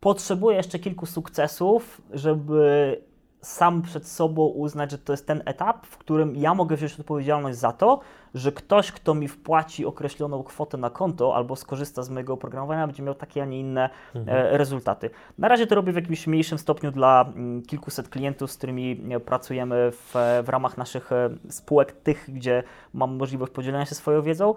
[0.00, 3.00] potrzebuję jeszcze kilku sukcesów, żeby
[3.42, 7.58] sam przed sobą uznać, że to jest ten etap, w którym ja mogę wziąć odpowiedzialność
[7.58, 8.00] za to,
[8.34, 13.02] że ktoś, kto mi wpłaci określoną kwotę na konto albo skorzysta z mojego oprogramowania, będzie
[13.02, 14.38] miał takie, a nie inne mhm.
[14.38, 15.10] E, rezultaty.
[15.38, 19.20] Na razie to robię w jakimś mniejszym stopniu dla mm, kilkuset klientów, z którymi e,
[19.20, 20.14] pracujemy w,
[20.44, 22.62] w ramach naszych e, spółek, tych, gdzie
[22.94, 24.54] mam możliwość podzielenia się swoją wiedzą,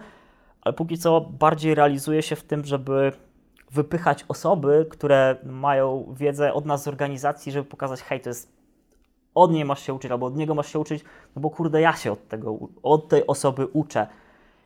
[0.61, 3.11] ale póki co bardziej realizuję się w tym, żeby
[3.71, 8.52] wypychać osoby, które mają wiedzę od nas z organizacji, żeby pokazać, hej, to jest
[9.35, 11.03] od niej masz się uczyć, albo od niego masz się uczyć,
[11.35, 14.07] no bo kurde, ja się od tego, od tej osoby uczę.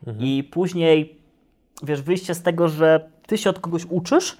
[0.06, 0.26] Mhm.
[0.26, 1.18] I później,
[1.82, 4.38] wiesz, wyjście z tego, że ty się od kogoś uczysz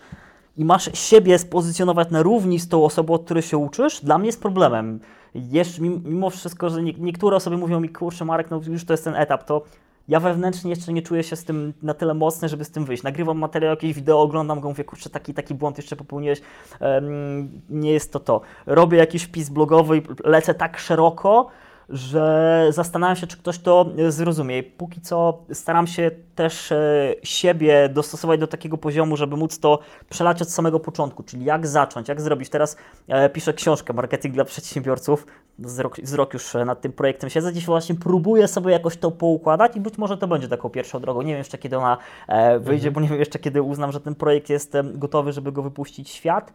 [0.56, 4.26] i masz siebie spozycjonować na równi z tą osobą, od której się uczysz, dla mnie
[4.26, 5.00] jest problemem.
[5.34, 9.14] Jeszcze, mimo wszystko, że niektóre osoby mówią mi, kurczę Marek, no już to jest ten
[9.14, 9.62] etap, to
[10.08, 13.02] ja wewnętrznie jeszcze nie czuję się z tym na tyle mocny, żeby z tym wyjść.
[13.02, 16.40] Nagrywam materiał, jakieś wideo, oglądam go, mówię, kurczę, taki, taki błąd jeszcze popełniłeś,
[16.80, 18.40] um, nie jest to to.
[18.66, 21.48] Robię jakiś wpis blogowy i lecę tak szeroko,
[21.88, 24.62] że zastanawiam się, czy ktoś to zrozumie.
[24.62, 29.78] Póki co staram się też e, siebie dostosować do takiego poziomu, żeby móc to
[30.08, 32.48] przelać od samego początku, czyli jak zacząć, jak zrobić.
[32.48, 32.76] Teraz
[33.08, 35.26] e, piszę książkę Marketing dla przedsiębiorców,
[35.58, 39.10] z rok, z rok już nad tym projektem siedzę, dziś właśnie próbuję sobie jakoś to
[39.10, 41.22] poukładać i być może to będzie taką pierwszą drogą.
[41.22, 42.94] Nie wiem jeszcze kiedy ona e, wyjdzie, mhm.
[42.94, 46.14] bo nie wiem jeszcze kiedy uznam, że ten projekt jest gotowy, żeby go wypuścić w
[46.14, 46.52] świat.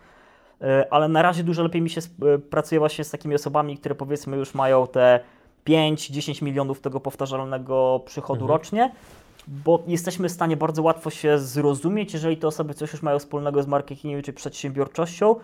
[0.64, 3.96] E, ale na razie dużo lepiej mi się e, pracuje właśnie z takimi osobami, które
[3.96, 5.20] powiedzmy już mają te
[5.68, 8.52] 5-10 milionów tego powtarzalnego przychodu mhm.
[8.58, 8.92] rocznie,
[9.48, 13.64] bo jesteśmy w stanie bardzo łatwo się zrozumieć, jeżeli te osoby coś już mają wspólnego
[13.64, 15.36] z marketingiem czy przedsiębiorczością,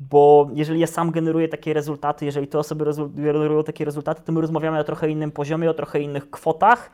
[0.00, 4.40] bo jeżeli ja sam generuję takie rezultaty, jeżeli te osoby generują takie rezultaty, to my
[4.40, 6.90] rozmawiamy o trochę innym poziomie, o trochę innych kwotach,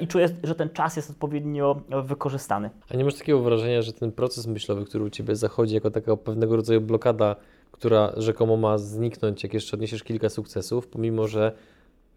[0.00, 2.70] i czuję, że ten czas jest odpowiednio wykorzystany.
[2.90, 6.16] A nie masz takiego wrażenia, że ten proces myślowy, który u Ciebie zachodzi jako taka
[6.16, 7.36] pewnego rodzaju blokada,
[7.72, 11.52] która rzekomo ma zniknąć, jak jeszcze odniesiesz kilka sukcesów, pomimo że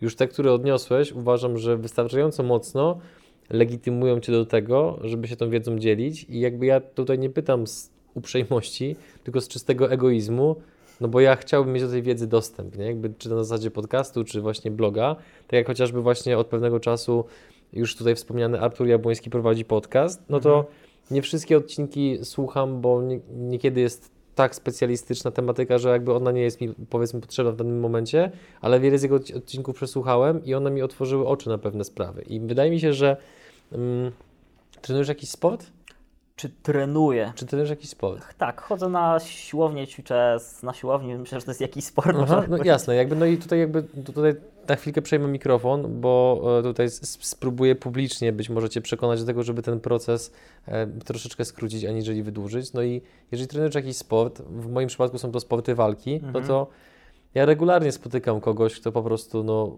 [0.01, 2.99] już te, które odniosłeś, uważam, że wystarczająco mocno
[3.49, 7.67] legitymują Cię do tego, żeby się tą wiedzą dzielić i jakby ja tutaj nie pytam
[7.67, 10.55] z uprzejmości, tylko z czystego egoizmu,
[11.01, 12.85] no bo ja chciałbym mieć do tej wiedzy dostęp, nie?
[12.85, 15.15] Jakby, czy na zasadzie podcastu, czy właśnie bloga.
[15.47, 17.25] Tak jak chociażby właśnie od pewnego czasu
[17.73, 20.75] już tutaj wspomniany Artur Jabłoński prowadzi podcast, no to mhm.
[21.11, 26.41] nie wszystkie odcinki słucham, bo nie, niekiedy jest tak specjalistyczna tematyka, że jakby ona nie
[26.41, 28.31] jest mi powiedzmy potrzebna w danym momencie,
[28.61, 32.21] ale wiele z jego odcinków przesłuchałem i one mi otworzyły oczy na pewne sprawy.
[32.21, 33.17] I wydaje mi się, że
[33.71, 34.11] mm,
[34.81, 35.65] trenujesz jakiś sport?
[36.35, 37.33] Czy trenuję?
[37.35, 38.37] Czy trenujesz jakiś sport?
[38.37, 42.17] Tak, chodzę na siłownię, ćwiczę na siłowni, myślę, że to jest jakiś sport.
[42.21, 44.35] Aha, no jasne, jakby, no i tutaj jakby tutaj
[44.67, 49.43] na chwilkę przejmę mikrofon, bo e, tutaj spróbuję publicznie być może Cię przekonać do tego,
[49.43, 50.31] żeby ten proces
[50.67, 52.73] e, troszeczkę skrócić, aniżeli wydłużyć.
[52.73, 56.33] No i jeżeli trenujesz jakiś sport, w moim przypadku są to sporty walki, no mhm.
[56.33, 56.67] no to
[57.35, 59.77] ja regularnie spotykam kogoś, kto po prostu, no,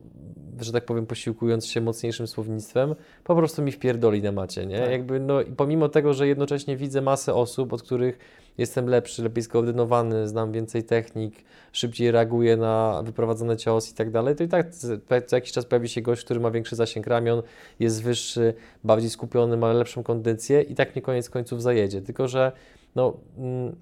[0.59, 4.79] że tak powiem, posiłkując się mocniejszym słownictwem, po prostu mi wpierdoli na macie, nie?
[4.79, 4.91] Tak.
[4.91, 8.19] Jakby, no, pomimo tego, że jednocześnie widzę masę osób, od których
[8.57, 11.35] jestem lepszy, lepiej skoordynowany, znam więcej technik,
[11.71, 14.75] szybciej reaguję na wyprowadzony cios i tak dalej, to i tak
[15.27, 17.41] co jakiś czas pojawi się gość, który ma większy zasięg ramion,
[17.79, 18.53] jest wyższy,
[18.83, 22.01] bardziej skupiony, ma lepszą kondycję i tak mnie koniec końców zajedzie.
[22.01, 22.51] Tylko, że
[22.95, 23.75] no mm,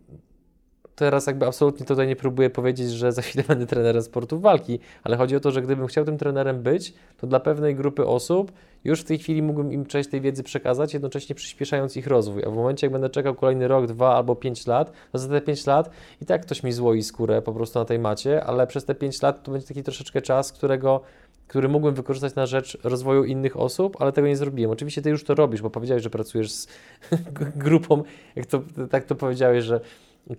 [0.95, 5.17] teraz jakby absolutnie tutaj nie próbuję powiedzieć, że za chwilę będę trenerem sportów walki, ale
[5.17, 8.51] chodzi o to, że gdybym chciał tym trenerem być, to dla pewnej grupy osób
[8.83, 12.43] już w tej chwili mógłbym im część tej wiedzy przekazać, jednocześnie przyspieszając ich rozwój.
[12.45, 15.41] A w momencie, jak będę czekał kolejny rok, dwa albo pięć lat, to za te
[15.41, 15.89] pięć lat
[16.21, 19.21] i tak ktoś mi złoi skórę po prostu na tej macie, ale przez te pięć
[19.21, 21.01] lat to będzie taki troszeczkę czas, którego
[21.47, 24.71] który mógłbym wykorzystać na rzecz rozwoju innych osób, ale tego nie zrobiłem.
[24.71, 26.67] Oczywiście ty już to robisz, bo powiedziałeś, że pracujesz z
[27.65, 28.03] grupą,
[28.35, 29.79] jak to, tak to powiedziałeś, że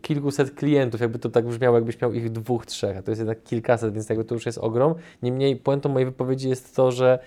[0.03, 3.43] kilkuset klientów, jakby to tak brzmiało, jakbyś miał ich dwóch, trzech, a to jest jednak
[3.43, 4.95] kilkaset, więc jakby to już jest ogrom.
[5.23, 7.19] Niemniej puentą mojej wypowiedzi jest to, że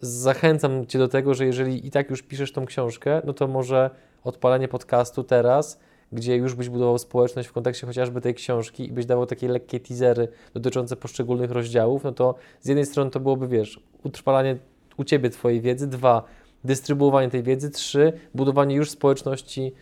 [0.00, 3.90] zachęcam Cię do tego, że jeżeli i tak już piszesz tą książkę, no to może
[4.24, 5.80] odpalenie podcastu teraz,
[6.12, 9.80] gdzie już byś budował społeczność w kontekście chociażby tej książki i byś dawał takie lekkie
[9.80, 14.56] teasery dotyczące poszczególnych rozdziałów, no to z jednej strony to byłoby, wiesz, utrwalanie
[14.96, 16.24] u Ciebie Twojej wiedzy, dwa,
[16.64, 19.72] dystrybuowanie tej wiedzy, trzy, budowanie już społeczności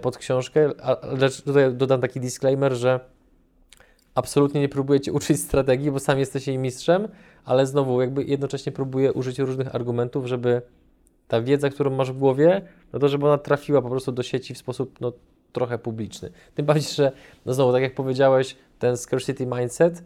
[0.00, 0.70] pod książkę,
[1.02, 3.00] lecz tutaj dodam taki disclaimer, że
[4.14, 7.08] absolutnie nie próbuję Cię uczyć strategii, bo sam jesteś jej mistrzem,
[7.44, 10.62] ale znowu jakby jednocześnie próbuję użyć różnych argumentów, żeby
[11.28, 12.62] ta wiedza, którą masz w głowie,
[12.92, 15.12] no to żeby ona trafiła po prostu do sieci w sposób no,
[15.52, 16.30] trochę publiczny.
[16.54, 17.12] Tym bardziej, że
[17.46, 20.02] no znowu, tak jak powiedziałeś, ten scarcity mindset, e,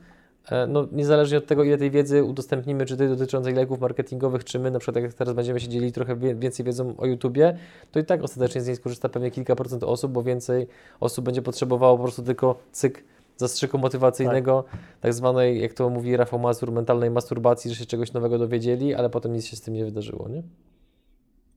[0.68, 4.70] no niezależnie od tego, ile tej wiedzy udostępnimy, czy tej dotyczącej leków marketingowych, czy my
[4.70, 7.58] na przykład jak teraz będziemy się dzielić trochę więcej wiedzą o YouTubie,
[7.92, 10.66] to i tak ostatecznie z niej skorzysta pewnie kilka procent osób, bo więcej
[11.00, 13.04] osób będzie potrzebowało po prostu tylko cyk
[13.36, 14.80] zastrzyku motywacyjnego, tak.
[15.00, 19.10] tak zwanej, jak to mówi Rafał Mazur, mentalnej masturbacji, że się czegoś nowego dowiedzieli, ale
[19.10, 20.42] potem nic się z tym nie wydarzyło, nie?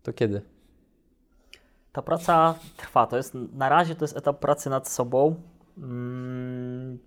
[0.04, 0.42] To kiedy?
[1.92, 3.08] Ta praca trwa.
[3.08, 5.36] To jest, na razie to jest etap pracy nad sobą,
[5.78, 7.00] mm,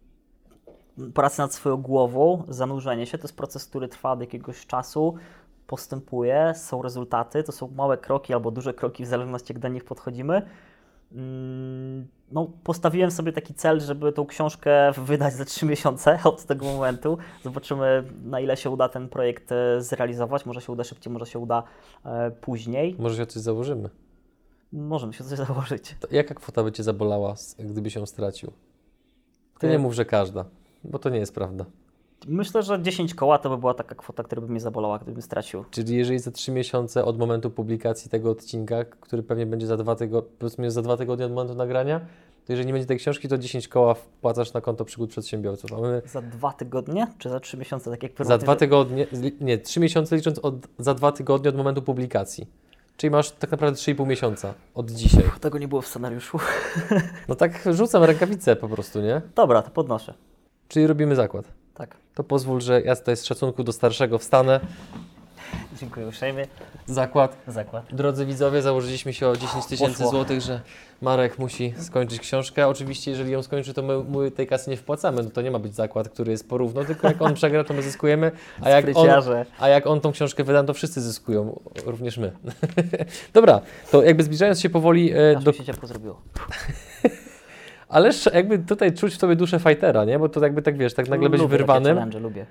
[1.15, 3.19] pracy nad swoją głową, zanurzenie się.
[3.19, 5.15] To jest proces, który trwa od jakiegoś czasu,
[5.67, 7.43] postępuje, są rezultaty.
[7.43, 10.43] To są małe kroki albo duże kroki, w zależności jak do nich podchodzimy.
[11.13, 16.67] Mm, no, postawiłem sobie taki cel, żeby tą książkę wydać za 3 miesiące od tego
[16.67, 17.19] momentu.
[17.45, 20.47] Zobaczymy, na ile się uda ten projekt e, zrealizować.
[20.47, 21.63] Może się uda szybciej, może się uda
[22.05, 22.97] e, później.
[22.99, 23.91] Może się coś założymy.
[24.73, 25.97] Możemy się coś założyć.
[26.01, 28.53] To jaka kwota by Cię zabolała, gdyby się stracił?
[29.59, 30.45] Ty nie mów, że każda,
[30.91, 31.65] bo to nie jest prawda.
[32.29, 35.65] Myślę, że 10 koła to by była taka kwota, która by mnie zabolała, gdybym stracił.
[35.71, 39.95] Czyli jeżeli za 3 miesiące od momentu publikacji tego odcinka, który pewnie będzie za 2
[39.95, 42.01] tygodnie, za dwa tygodnie od momentu nagrania,
[42.47, 45.71] to jeżeli nie będzie tej książki, to 10 koła wpłacasz na konto przygód przedsiębiorców.
[45.83, 46.03] My...
[46.07, 49.07] Za dwa tygodnie, czy za 3 miesiące, tak jak Za dwa tygodnie,
[49.41, 52.47] nie, 3 miesiące licząc od, za dwa tygodnie od momentu publikacji.
[52.97, 55.25] Czyli masz tak naprawdę 3,5 miesiąca od dzisiaj.
[55.41, 56.39] Tego nie było w scenariuszu.
[57.29, 59.23] No tak rzucam rękawicę po prostu, nie?
[59.35, 60.15] Dobra, to podnoszę.
[60.69, 61.45] Czyli robimy zakład.
[61.75, 61.97] Tak.
[62.15, 64.61] To pozwól, że ja tutaj z szacunku do starszego wstanę.
[65.81, 66.47] Dziękuję uprzejmie.
[66.87, 67.37] Zakład.
[67.49, 67.85] Zakład.
[67.93, 70.61] Drodzy widzowie, założyliśmy się o 10 tysięcy złotych, że
[71.03, 72.69] Marek musi skończyć książkę.
[72.69, 75.23] Oczywiście, jeżeli ją skończy, to my, my tej kasy nie wpłacamy.
[75.23, 77.83] No to nie ma być zakład, który jest porówno, tylko jak on przegra, to my
[77.83, 78.33] zyskujemy.
[78.61, 79.09] A jak, on,
[79.59, 82.33] a jak on tą książkę wyda, to wszyscy zyskują, również my.
[83.35, 83.61] Dobra,
[83.91, 85.53] to jakby zbliżając się powoli e, do...
[85.53, 86.23] się ciepło zrobiło.
[87.89, 90.19] Ale jakby tutaj czuć w tobie duszę fightera, nie?
[90.19, 91.99] Bo to jakby tak wiesz, tak nagle być wyrwanym.
[91.99, 92.47] Lubię lubię.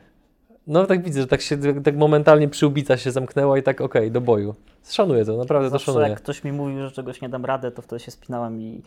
[0.68, 4.12] No tak widzę, że tak się tak momentalnie przyłbica się zamknęła i tak okej, okay,
[4.12, 4.56] do boju.
[4.90, 6.10] Szanuję to, naprawdę Zawsze to szanuję.
[6.10, 8.82] jak ktoś mi mówił, że czegoś nie dam radę, to wtedy się spinałem i,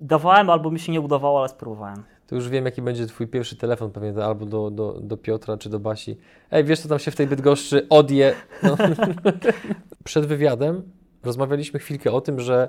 [0.00, 2.02] i dawałem, albo mi się nie udawało, ale spróbowałem.
[2.26, 5.70] To już wiem, jaki będzie twój pierwszy telefon pewnie, albo do, do, do Piotra, czy
[5.70, 6.16] do Basi.
[6.50, 8.34] Ej, wiesz, co tam się w tej Bydgoszczy odje?
[8.62, 8.76] No.
[10.04, 10.82] Przed wywiadem
[11.24, 12.68] rozmawialiśmy chwilkę o tym, że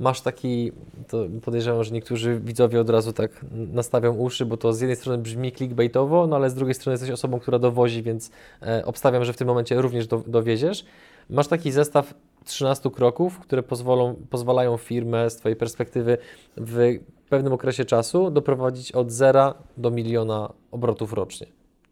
[0.00, 0.72] masz taki,
[1.08, 5.22] to podejrzewam, że niektórzy widzowie od razu tak nastawią uszy, bo to z jednej strony
[5.22, 8.30] brzmi clickbaitowo, no ale z drugiej strony jesteś osobą, która dowozi, więc
[8.62, 10.84] e, obstawiam, że w tym momencie również do, dowieziesz.
[11.30, 12.14] Masz taki zestaw
[12.44, 16.18] 13 kroków, które pozwolą, pozwalają firmę z Twojej perspektywy
[16.56, 21.46] w pewnym okresie czasu doprowadzić od zera do miliona obrotów rocznie.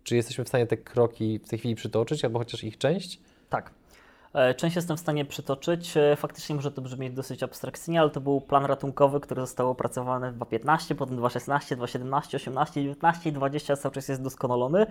[0.05, 3.21] Czy jesteśmy w stanie te kroki w tej chwili przytoczyć, albo chociaż ich część?
[3.49, 3.82] Tak.
[4.35, 5.97] E, część jestem w stanie przytoczyć.
[5.97, 10.33] E, faktycznie może to brzmieć dosyć abstrakcyjnie, ale to był plan ratunkowy, który został opracowany
[10.33, 14.87] w 2015, potem 2016, 2017, 18, 19 i 20 cały czas jest doskonalony.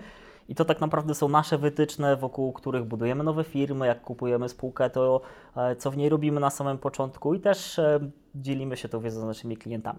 [0.48, 4.90] I to tak naprawdę są nasze wytyczne, wokół których budujemy nowe firmy, jak kupujemy spółkę,
[4.90, 5.20] to
[5.56, 7.80] e, co w niej robimy na samym początku i też
[8.34, 9.98] dzielimy się tą wiedzą z naszymi klientami.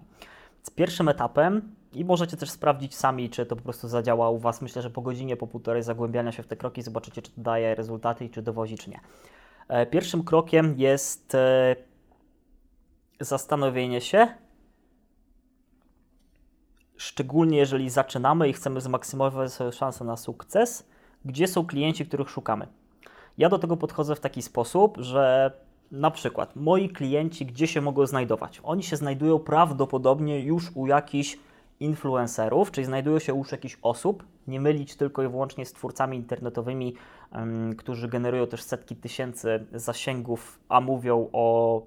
[0.64, 4.62] Z pierwszym etapem i możecie też sprawdzić sami, czy to po prostu zadziała u Was.
[4.62, 7.76] Myślę, że po godzinie, po półtorej zagłębiania się w te kroki zobaczycie, czy to daje
[7.76, 9.00] rezultaty i czy dowozi, czy nie.
[9.68, 11.76] E, pierwszym krokiem jest e,
[13.20, 14.28] zastanowienie się,
[16.98, 20.90] szczególnie jeżeli zaczynamy i chcemy zmaksymalizować swoje szanse na sukces,
[21.26, 22.68] gdzie są klienci, których szukamy.
[23.38, 25.52] Ja do tego podchodzę w taki sposób, że
[25.92, 28.62] na przykład moi klienci, gdzie się mogą znajdować?
[28.64, 31.38] Oni się znajdują prawdopodobnie już u jakichś
[31.80, 36.96] influencerów, czyli znajdują się już jakichś osób, nie mylić tylko i wyłącznie z twórcami internetowymi,
[37.32, 41.82] um, którzy generują też setki tysięcy zasięgów, a mówią o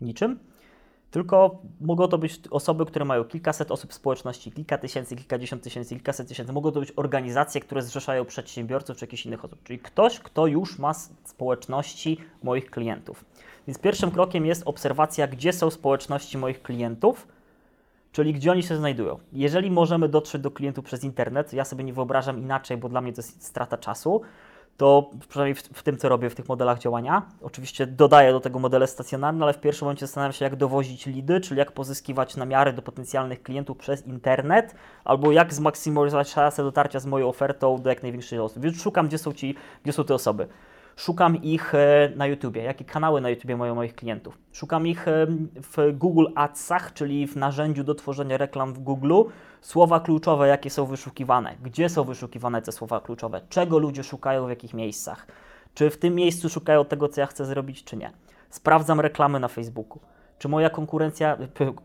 [0.00, 0.38] niczym.
[1.10, 5.94] Tylko mogą to być osoby, które mają kilkaset osób w społeczności, kilka tysięcy, kilkadziesiąt tysięcy,
[5.94, 6.52] kilkaset tysięcy.
[6.52, 9.62] Mogą to być organizacje, które zrzeszają przedsiębiorców czy jakichś innych osób.
[9.62, 13.24] Czyli ktoś, kto już ma społeczności moich klientów.
[13.66, 17.26] Więc pierwszym krokiem jest obserwacja, gdzie są społeczności moich klientów,
[18.12, 19.18] czyli gdzie oni się znajdują.
[19.32, 23.12] Jeżeli możemy dotrzeć do klientów przez internet, ja sobie nie wyobrażam inaczej, bo dla mnie
[23.12, 24.22] to jest strata czasu,
[24.76, 27.22] to przynajmniej w, w, tym, co robię w tych modelach działania.
[27.42, 31.40] Oczywiście dodaję do tego modele stacjonarne, ale w pierwszym momencie zastanawiam się, jak dowozić lidy,
[31.40, 37.06] czyli jak pozyskiwać namiary do potencjalnych klientów przez internet, albo jak zmaksymalizować szansę dotarcia z
[37.06, 38.62] moją ofertą do jak największej osób.
[38.62, 40.48] Więc szukam, gdzie są, ci, gdzie są te osoby.
[40.96, 44.38] Szukam ich e, na YouTubie, jakie kanały na YouTubie mają moich klientów.
[44.52, 49.22] Szukam ich e, w Google Adsach, czyli w narzędziu do tworzenia reklam w Google.
[49.60, 54.50] Słowa kluczowe, jakie są wyszukiwane, gdzie są wyszukiwane te słowa kluczowe, czego ludzie szukają w
[54.50, 55.26] jakich miejscach.
[55.74, 58.10] Czy w tym miejscu szukają tego, co ja chcę zrobić, czy nie.
[58.50, 60.00] Sprawdzam reklamy na Facebooku
[60.40, 61.36] czy moja konkurencja,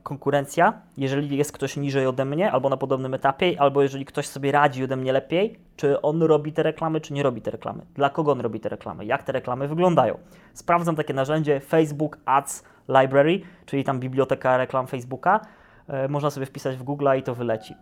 [0.03, 4.51] konkurencja, jeżeli jest ktoś niżej ode mnie albo na podobnym etapie, albo jeżeli ktoś sobie
[4.51, 8.09] radzi ode mnie lepiej, czy on robi te reklamy, czy nie robi te reklamy, dla
[8.09, 10.17] kogo on robi te reklamy, jak te reklamy wyglądają.
[10.53, 15.39] Sprawdzam takie narzędzie Facebook Ads Library, czyli tam biblioteka reklam Facebooka.
[15.87, 17.75] E, można sobie wpisać w Google i to wyleci.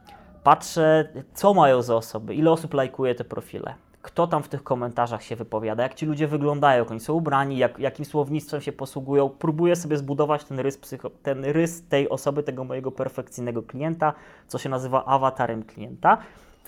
[0.44, 3.74] Patrzę, co mają za osoby, ile osób lajkuje te profile,
[4.04, 7.58] kto tam w tych komentarzach się wypowiada, jak ci ludzie wyglądają, jak oni są ubrani,
[7.58, 9.30] jak, jakim słownictwem się posługują.
[9.30, 14.14] Próbuję sobie zbudować ten rys, psycho, ten rys tej osoby, tego mojego perfekcyjnego klienta,
[14.48, 16.18] co się nazywa awatarem klienta,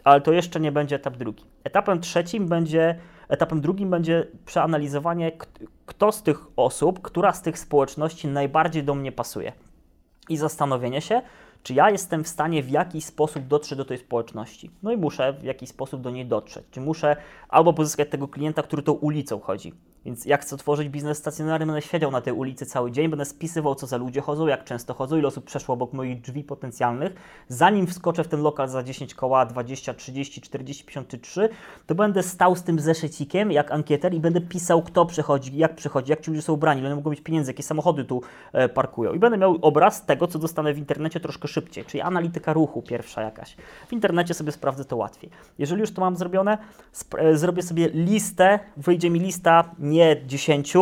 [0.04, 1.44] ale to jeszcze nie będzie etap drugi.
[1.64, 5.32] Etapem trzecim będzie, etapem drugim będzie przeanalizowanie,
[5.86, 9.52] kto z tych osób, która z tych społeczności najbardziej do mnie pasuje.
[10.30, 11.22] I zastanowienie się,
[11.66, 14.72] czy ja jestem w stanie w jakiś sposób dotrzeć do tej społeczności.
[14.84, 16.66] No i muszę w jakiś sposób do niej dotrzeć.
[16.72, 17.16] Czy muszę
[17.50, 19.74] albo pozyskać tego klienta, który tą ulicą chodzi,
[20.06, 23.76] więc jak chcę otworzyć biznes stacjonarny, będę siedział na tej ulicy cały dzień, będę spisywał,
[23.76, 27.14] co za ludzie chodzą, jak często chodzą, ile osób przeszło obok moich drzwi potencjalnych.
[27.48, 31.50] Zanim wskoczę w ten lokal za 10 koła, 20, 30, 40, 53,
[31.86, 36.12] to będę stał z tym zeszycikiem, jak ankieter i będę pisał, kto przychodzi, jak przychodzi,
[36.12, 38.22] jak ci ludzie są ubrani, ile mogą mieć pieniędzy, jakie samochody tu
[38.54, 39.14] e, parkują.
[39.14, 43.22] I będę miał obraz tego, co dostanę w internecie troszkę szybciej, czyli analityka ruchu pierwsza
[43.22, 43.56] jakaś.
[43.88, 45.30] W internecie sobie sprawdzę to łatwiej.
[45.60, 46.58] Jeżeli już to mam zrobione,
[47.18, 50.74] e, zrobię sobie listę, wyjdzie mi lista nie nie 10,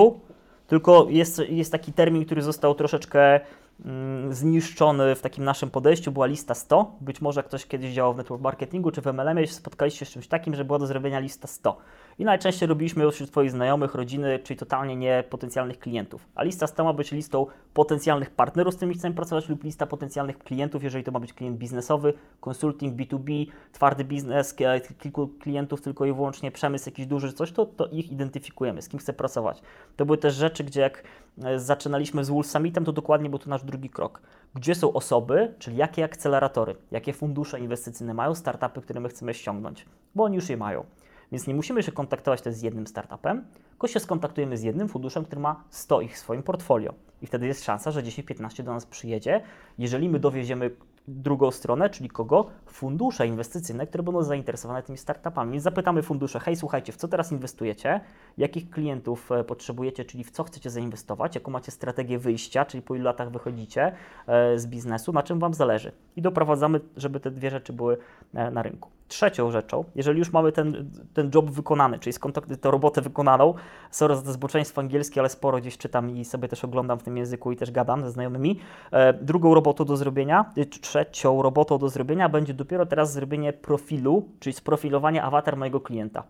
[0.67, 3.39] tylko jest, jest taki termin, który został troszeczkę
[3.85, 6.95] mm, zniszczony w takim naszym podejściu, była lista 100.
[7.01, 10.27] Być może ktoś kiedyś działał w network marketingu czy w MLM-ie, spotkaliście się z czymś
[10.27, 11.77] takim, że była do zrobienia lista 100.
[12.19, 16.27] I najczęściej robiliśmy już wśród Twoich znajomych, rodziny, czyli totalnie nie potencjalnych klientów.
[16.35, 20.37] A lista 100 ma być listą potencjalnych partnerów, z którymi chcemy pracować, lub lista potencjalnych
[20.37, 24.55] klientów, jeżeli to ma być klient biznesowy, konsulting, B2B, twardy biznes,
[24.99, 28.99] kilku klientów tylko i wyłącznie przemysł jakiś duży, coś, to, to ich identyfikujemy, z kim
[28.99, 29.61] chcę pracować.
[29.95, 31.03] To były też rzeczy, gdzie jak
[31.43, 34.21] e, zaczynaliśmy z Wool Summitem, to dokładnie był to nasz drugi krok.
[34.55, 39.85] Gdzie są osoby, czyli jakie akceleratory, jakie fundusze inwestycyjne mają startupy, które my chcemy ściągnąć,
[40.15, 40.85] bo oni już je mają.
[41.33, 45.25] Więc nie musimy się kontaktować też z jednym startupem, tylko się skontaktujemy z jednym funduszem,
[45.25, 46.93] który ma 100 ich w swoim portfolio.
[47.21, 49.41] I wtedy jest szansa, że 10-15 do nas przyjedzie,
[49.77, 50.71] jeżeli my dowieziemy
[51.07, 52.49] drugą stronę, czyli kogo?
[52.65, 55.51] Fundusze inwestycyjne, które będą zainteresowane tymi startupami.
[55.51, 58.01] Więc zapytamy fundusze, hej, słuchajcie, w co teraz inwestujecie?
[58.37, 61.35] Jakich klientów e, potrzebujecie, czyli w co chcecie zainwestować?
[61.35, 63.91] Jaką macie strategię wyjścia, czyli po ilu latach wychodzicie
[64.27, 65.13] e, z biznesu?
[65.13, 65.91] Na czym Wam zależy?
[66.15, 67.97] I doprowadzamy, żeby te dwie rzeczy były
[68.33, 68.92] e, na rynku.
[69.07, 72.15] Trzecią rzeczą, jeżeli już mamy ten, ten job wykonany, czyli
[72.61, 73.53] tę robotę wykonaną,
[73.91, 77.17] sorry za to zboczeństwo angielskie, ale sporo gdzieś czytam i sobie też oglądam w tym
[77.17, 78.59] języku i też gadam ze znajomymi.
[79.21, 80.45] Drugą robotą do zrobienia,
[80.81, 86.23] trzecią robotą do zrobienia będzie dopiero teraz zrobienie profilu, czyli sprofilowanie awatar mojego klienta.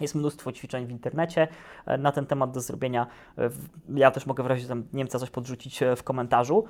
[0.00, 1.48] Jest mnóstwo ćwiczeń w internecie
[1.86, 3.06] e, na ten temat do zrobienia.
[3.38, 3.50] E,
[3.94, 6.64] ja też mogę w razie Niemca coś podrzucić e, w komentarzu.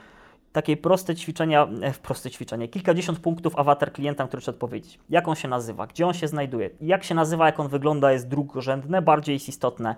[0.53, 1.69] Takie proste ćwiczenia,
[2.03, 4.99] proste ćwiczenie, kilkadziesiąt punktów awatar klienta, który trzeba odpowiedzieć.
[5.11, 8.29] Jak on się nazywa, gdzie on się znajduje, jak się nazywa, jak on wygląda, jest
[8.29, 9.95] drugorzędne, bardziej jest istotne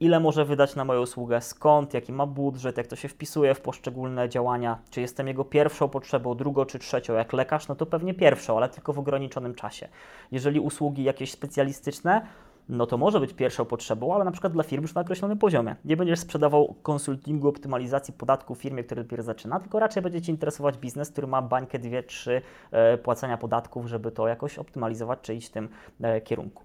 [0.00, 3.60] ile może wydać na moją usługę, skąd, jaki ma budżet, jak to się wpisuje w
[3.60, 7.14] poszczególne działania, czy jestem jego pierwszą potrzebą, drugą czy trzecią.
[7.14, 9.88] Jak lekarz, no to pewnie pierwszą, ale tylko w ograniczonym czasie.
[10.32, 12.26] Jeżeli usługi jakieś specjalistyczne,
[12.68, 15.76] no to może być pierwszą potrzebą, ale na przykład dla firmy już na określonym poziomie.
[15.84, 20.78] Nie będziesz sprzedawał konsultingu, optymalizacji podatku firmie, która dopiero zaczyna, tylko raczej będzie Cię interesować
[20.78, 25.48] biznes, który ma bańkę, dwie, trzy e, płacenia podatków, żeby to jakoś optymalizować czy iść
[25.48, 25.68] w tym
[26.00, 26.62] e, kierunku.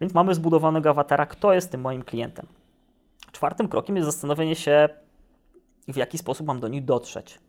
[0.00, 2.46] Więc mamy zbudowanego awatara, kto jest tym moim klientem.
[3.32, 4.88] Czwartym krokiem jest zastanowienie się,
[5.88, 7.40] w jaki sposób mam do nich dotrzeć.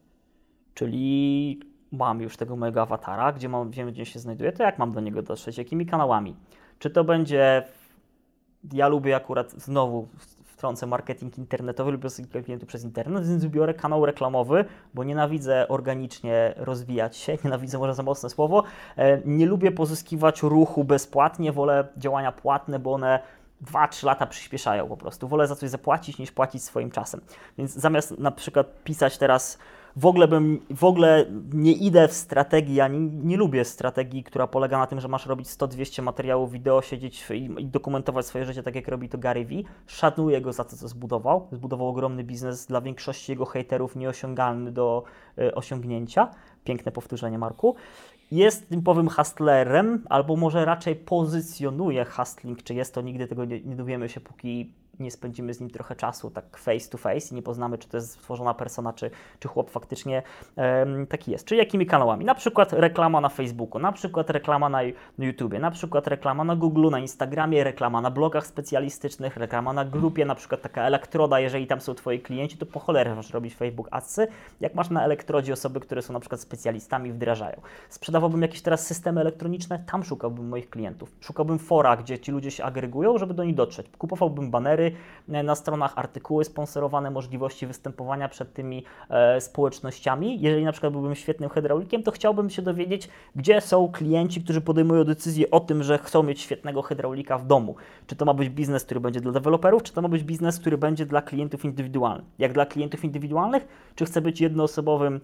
[0.73, 1.59] Czyli
[1.91, 5.01] mam już tego mojego awatara, gdzie mam, wiem, gdzie się znajduje, to jak mam do
[5.01, 6.35] niego dotrzeć, jakimi kanałami.
[6.79, 7.63] Czy to będzie,
[8.73, 10.07] ja lubię akurat znowu
[10.59, 16.53] wtrącę marketing internetowy, lubię obsługiwać klientów przez internet, więc wybiorę kanał reklamowy, bo nienawidzę organicznie
[16.57, 18.63] rozwijać się, nienawidzę może za mocne słowo,
[18.97, 23.19] e, nie lubię pozyskiwać ruchu bezpłatnie, wolę działania płatne, bo one
[23.65, 25.27] 2-3 lata przyspieszają po prostu.
[25.27, 27.21] Wolę za coś zapłacić niż płacić swoim czasem.
[27.57, 29.57] Więc zamiast na przykład pisać teraz
[29.99, 34.47] w ogóle bym, w ogóle nie idę w strategii, ja nie, nie lubię strategii, która
[34.47, 38.63] polega na tym, że masz robić 100-200 materiałów wideo, siedzieć i, i, dokumentować swoje życie
[38.63, 39.65] tak jak robi to Gary Vee.
[39.87, 41.47] Szanuję go za to, co zbudował.
[41.51, 45.03] Zbudował ogromny biznes dla większości jego hejterów nieosiągalny do
[45.39, 46.31] y, osiągnięcia.
[46.63, 47.75] Piękne powtórzenie, Marku.
[48.31, 53.75] Jest typowym hustlerem, albo może raczej pozycjonuje hustling, czy jest to, nigdy tego nie, nie
[53.75, 57.41] dowiemy się, póki nie spędzimy z nim trochę czasu tak face to face i nie
[57.41, 60.23] poznamy, czy to jest stworzona persona, czy, czy chłop faktycznie
[60.55, 61.45] um, taki jest.
[61.45, 62.25] Czyli jakimi kanałami?
[62.25, 64.79] Na przykład reklama na Facebooku, na przykład reklama na,
[65.19, 70.25] YouTubie, na przykład reklama na Google, na Instagramie, reklama na blogach specjalistycznych, reklama na grupie,
[70.25, 73.87] na przykład taka elektroda, jeżeli tam są Twoi klienci, to po cholerę masz robić Facebook
[73.91, 74.27] Adsy.
[74.59, 77.61] Jak masz na elektrodzie osoby, które są na przykład specjalistami, wdrażają.
[77.89, 81.11] Sprzedawałbym jakieś teraz systemy elektroniczne, tam szukałbym moich klientów.
[81.21, 83.87] Szukałbym fora, gdzie ci ludzie się agregują, żeby do nich dotrzeć.
[83.97, 84.88] Kupowałbym banery,
[85.31, 90.41] E, na stronach, artykuły sponsorowane, możliwości występowania przed tymi e, społecznościami.
[90.41, 95.03] Jeżeli na przykład byłbym świetnym hydraulikiem, to chciałbym się dowiedzieć, gdzie są klienci, którzy podejmują
[95.03, 97.75] decyzję o tym, że chcą mieć świetnego hydraulika w domu.
[98.07, 100.77] Czy to ma być biznes, który będzie dla deweloperów, czy to ma być biznes, który
[100.77, 102.25] będzie dla klientów indywidualnych.
[102.39, 105.19] Jak dla klientów indywidualnych, czy chcę być jednoosobowym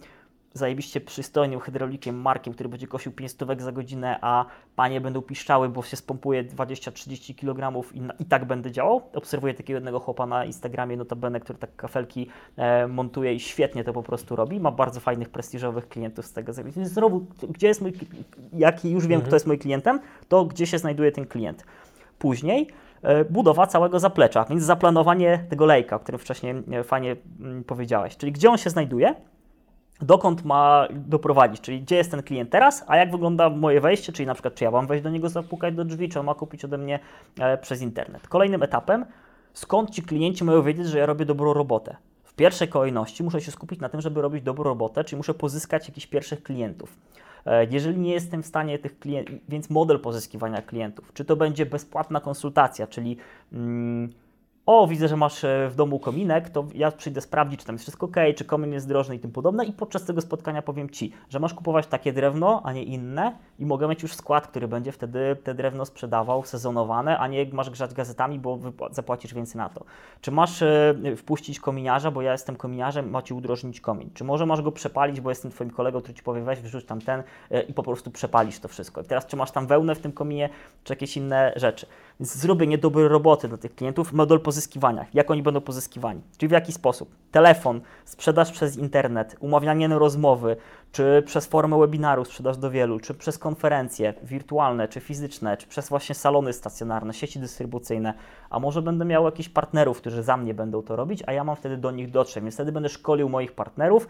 [0.56, 4.44] zajebiście przystojnym hydraulikiem Markiem, który będzie kosił 5 stówek za godzinę, a
[4.76, 9.02] panie będą piszczały, bo się spompuje 20-30 kg i, i, tak będę działał.
[9.14, 13.92] Obserwuję takiego jednego chłopa na Instagramie, notabene, który tak kafelki e, montuje i świetnie to
[13.92, 14.60] po prostu robi.
[14.60, 16.52] Ma bardzo fajnych, prestiżowych klientów z tego.
[16.82, 17.92] Znowu, gdzie jest mój,
[18.52, 19.26] jaki już wiem, mhm.
[19.26, 21.64] kto jest moim klientem, to gdzie się znajduje ten klient.
[22.18, 22.66] Później
[23.02, 28.16] e, budowa całego zaplecza, więc zaplanowanie tego lejka, o którym wcześniej e, fajnie mm, powiedziałeś,
[28.16, 29.14] czyli gdzie on się znajduje,
[30.00, 34.26] dokąd ma doprowadzić, czyli gdzie jest ten klient teraz, a jak wygląda moje wejście, czyli
[34.26, 36.64] na przykład czy ja mam wejść do niego, zapukać do drzwi, czy on ma kupić
[36.64, 36.98] ode mnie
[37.38, 38.28] e, przez internet.
[38.28, 39.04] Kolejnym etapem,
[39.52, 41.96] skąd ci klienci mają wiedzieć, że ja robię dobrą robotę.
[42.24, 45.88] W pierwszej kolejności muszę się skupić na tym, żeby robić dobrą robotę, czyli muszę pozyskać
[45.88, 46.96] jakichś pierwszych klientów.
[47.46, 51.66] E, jeżeli nie jestem w stanie tych klientów, więc model pozyskiwania klientów, czy to będzie
[51.66, 53.16] bezpłatna konsultacja, czyli
[53.52, 54.12] mm,
[54.66, 57.84] o, widzę, że masz e, w domu kominek, to ja przyjdę sprawdzić, czy tam jest
[57.84, 61.12] wszystko ok, czy komin jest drożny i tym podobne i podczas tego spotkania powiem Ci,
[61.28, 64.92] że masz kupować takie drewno, a nie inne i mogę mieć już skład, który będzie
[64.92, 68.58] wtedy te drewno sprzedawał sezonowane, a nie masz grzać gazetami, bo
[68.90, 69.84] zapłacisz więcej na to.
[70.20, 74.10] Czy masz e, wpuścić kominiarza, bo ja jestem kominiarzem, macie udrożnić komin.
[74.14, 77.00] Czy może masz go przepalić, bo jestem Twoim kolegą, który Ci powie weź, wrzuć tam
[77.00, 79.00] ten e, i po prostu przepalisz to wszystko.
[79.00, 80.48] I teraz czy masz tam wełnę w tym kominie,
[80.84, 81.86] czy jakieś inne rzeczy.
[82.20, 86.52] Więc zrobienie dobrej roboty dla tych klientów, model pozyskiwania, jak oni będą pozyskiwani, czyli w
[86.52, 87.14] jaki sposób.
[87.30, 90.56] Telefon, sprzedaż przez internet, umawianie na rozmowy,
[90.92, 95.88] czy przez formę webinaru sprzedaż do wielu, czy przez konferencje wirtualne, czy fizyczne, czy przez
[95.88, 98.14] właśnie salony stacjonarne, sieci dystrybucyjne,
[98.50, 101.56] a może będę miał jakichś partnerów, którzy za mnie będą to robić, a ja mam
[101.56, 104.08] wtedy do nich dotrzeć, więc wtedy będę szkolił moich partnerów,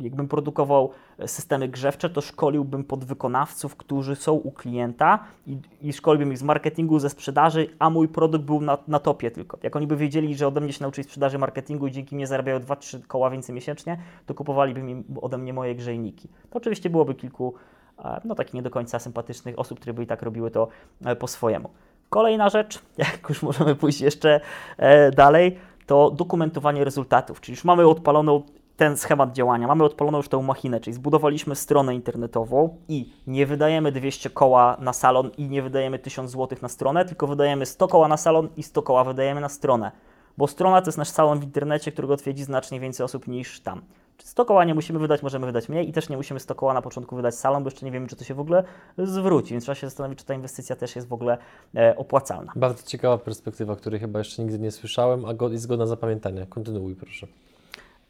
[0.00, 0.90] jakbym produkował
[1.26, 6.98] systemy grzewcze, to szkoliłbym podwykonawców, którzy są u klienta i, i szkoliłbym ich z marketingu,
[6.98, 9.58] ze sprzedaży, a mój produkt był na, na topie tylko.
[9.62, 12.58] Jak oni by wiedzieli, że ode mnie się nauczyli sprzedaży marketingu i dzięki mnie zarabiają
[12.58, 16.28] 2-3 koła więcej miesięcznie, to kupowaliby mi, ode mnie moje grzejniki.
[16.50, 17.54] To oczywiście byłoby kilku,
[17.98, 20.68] e, no takich nie do końca sympatycznych osób, które by i tak robiły to
[21.04, 21.70] e, po swojemu.
[22.10, 24.40] Kolejna rzecz, jak już możemy pójść jeszcze
[24.76, 27.40] e, dalej, to dokumentowanie rezultatów.
[27.40, 28.42] Czyli już mamy odpaloną
[28.76, 29.66] ten schemat działania.
[29.66, 34.92] Mamy odpaloną już tę machinę, czyli zbudowaliśmy stronę internetową i nie wydajemy 200 koła na
[34.92, 38.62] salon i nie wydajemy 1000 zł na stronę, tylko wydajemy 100 koła na salon i
[38.62, 39.92] 100 koła wydajemy na stronę.
[40.38, 43.82] Bo strona to jest nasz salon w internecie, którego odwiedzi znacznie więcej osób niż tam.
[44.18, 46.82] 100 koła nie musimy wydać, możemy wydać mniej i też nie musimy 100 koła na
[46.82, 48.64] początku wydać salon, bo jeszcze nie wiemy, czy to się w ogóle
[48.98, 51.38] zwróci, więc trzeba się zastanowić, czy ta inwestycja też jest w ogóle
[51.74, 52.52] e, opłacalna.
[52.56, 56.46] Bardzo ciekawa perspektywa, której chyba jeszcze nigdy nie słyszałem, a jest godna zapamiętania.
[56.46, 57.26] Kontynuuj proszę.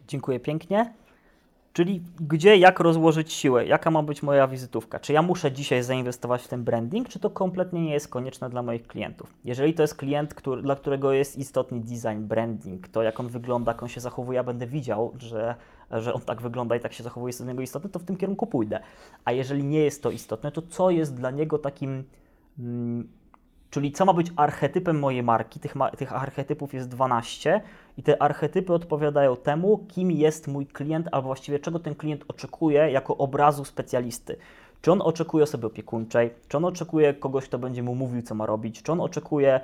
[0.08, 0.92] Dziękuję pięknie.
[1.76, 4.98] Czyli gdzie, jak rozłożyć siłę, jaka ma być moja wizytówka?
[4.98, 8.62] Czy ja muszę dzisiaj zainwestować w ten branding, czy to kompletnie nie jest konieczne dla
[8.62, 9.34] moich klientów?
[9.44, 13.72] Jeżeli to jest klient, który, dla którego jest istotny design, branding, to jak on wygląda,
[13.72, 15.54] jak on się zachowuje, ja będę widział, że,
[15.90, 18.16] że on tak wygląda i tak się zachowuje, jest dla niego istotne, to w tym
[18.16, 18.80] kierunku pójdę.
[19.24, 22.04] A jeżeli nie jest to istotne, to co jest dla niego takim
[22.58, 23.08] mm,
[23.70, 25.60] Czyli co ma być archetypem mojej marki?
[25.60, 27.62] Tych, tych archetypów jest 12
[27.98, 32.90] i te archetypy odpowiadają temu, kim jest mój klient, albo właściwie czego ten klient oczekuje
[32.90, 34.36] jako obrazu specjalisty.
[34.82, 38.46] Czy on oczekuje osoby opiekuńczej, czy on oczekuje kogoś, kto będzie mu mówił, co ma
[38.46, 39.60] robić, czy on oczekuje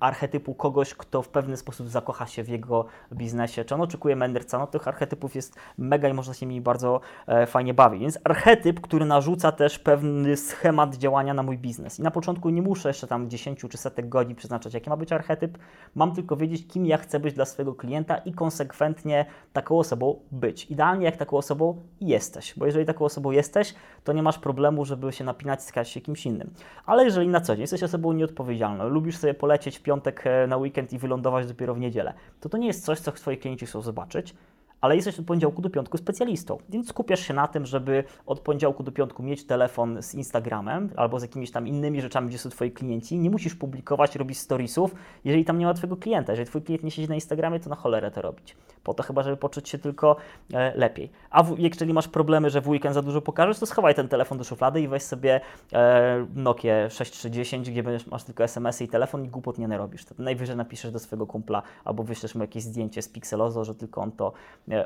[0.00, 4.58] archetypu kogoś, kto w pewny sposób zakocha się w jego biznesie, czy on oczekuje mędrca.
[4.58, 8.00] No tych archetypów jest mega i można się nimi bardzo e, fajnie bawić.
[8.00, 11.98] Więc archetyp, który narzuca też pewny schemat działania na mój biznes.
[11.98, 15.12] I na początku nie muszę jeszcze tam 10 czy setek godzin przeznaczać, jaki ma być
[15.12, 15.58] archetyp.
[15.94, 20.70] Mam tylko wiedzieć, kim ja chcę być dla swojego klienta i konsekwentnie taką osobą być.
[20.70, 25.12] Idealnie jak taką osobą jesteś, bo jeżeli taką osobą jesteś, to nie masz problemu, żeby
[25.12, 26.50] się napinać, skać się kimś innym.
[26.86, 30.56] Ale jeżeli na co dzień jesteś osobą nieodpowiedzialną, lubisz sobie polecieć w piątek e, na
[30.56, 33.80] weekend i wylądować dopiero w niedzielę, to to nie jest coś, co twoi klienci chcą
[33.80, 34.34] zobaczyć,
[34.80, 38.82] ale jesteś od poniedziałku do piątku specjalistą, więc skupiasz się na tym, żeby od poniedziałku
[38.82, 42.70] do piątku mieć telefon z Instagramem albo z jakimiś tam innymi rzeczami, gdzie są Twoi
[42.72, 43.18] klienci.
[43.18, 46.32] Nie musisz publikować, robić storiesów, jeżeli tam nie ma Twojego klienta.
[46.32, 48.56] Jeżeli Twój klient nie siedzi na Instagramie, to na cholerę to robić.
[48.84, 50.16] Po to chyba, żeby poczuć się tylko
[50.52, 51.10] e, lepiej.
[51.30, 54.38] A w, jeżeli masz problemy, że w weekend za dużo pokażesz, to schowaj ten telefon
[54.38, 55.40] do szuflady i weź sobie
[55.72, 60.04] e, Nokia 6310, gdzie będziesz, masz tylko SMS-y i telefon i głupot nie narobisz.
[60.04, 64.00] To najwyżej napiszesz do swojego kumpla albo wyślesz mu jakieś zdjęcie z Pixelozo, że tylko
[64.00, 64.32] on to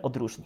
[0.03, 0.45] odróżni.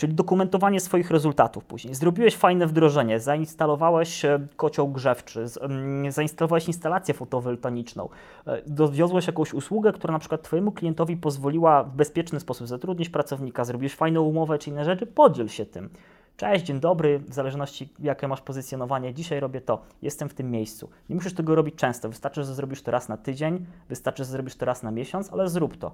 [0.00, 1.94] Czyli dokumentowanie swoich rezultatów później.
[1.94, 8.08] Zrobiłeś fajne wdrożenie, zainstalowałeś e, kocioł grzewczy, mm, zainstalowałeś instalację fotowoltaiczną,
[8.46, 13.64] e, dowiozłeś jakąś usługę, która na przykład Twojemu klientowi pozwoliła w bezpieczny sposób zatrudnić pracownika,
[13.64, 15.90] zrobiłeś fajną umowę czy inne rzeczy, podziel się tym.
[16.36, 20.90] Cześć, dzień dobry, w zależności jakie masz pozycjonowanie, dzisiaj robię to, jestem w tym miejscu.
[21.08, 24.56] Nie musisz tego robić często, wystarczy, że zrobisz to raz na tydzień, wystarczy, że zrobisz
[24.56, 25.92] to raz na miesiąc, ale zrób to.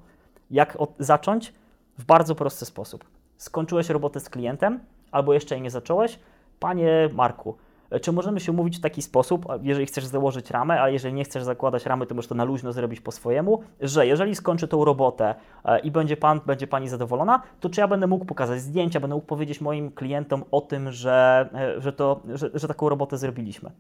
[0.51, 1.53] Jak od, zacząć?
[1.99, 3.05] W bardzo prosty sposób
[3.37, 4.81] skończyłeś robotę z klientem,
[5.11, 6.19] albo jeszcze jej nie zacząłeś,
[6.61, 7.57] panie Marku,
[8.03, 11.45] czy możemy się umówić w taki sposób, jeżeli chcesz założyć ramę, a jeżeli nie chcesz
[11.45, 15.35] zakładać ramy, to możesz to na luźno zrobić po swojemu, że jeżeli skończy tą robotę
[15.65, 19.15] e, i będzie pan, będzie pani zadowolona, to czy ja będę mógł pokazać zdjęcia, będę
[19.17, 23.71] mógł powiedzieć moim klientom o tym, że, e, że, to, że, że taką robotę zrobiliśmy.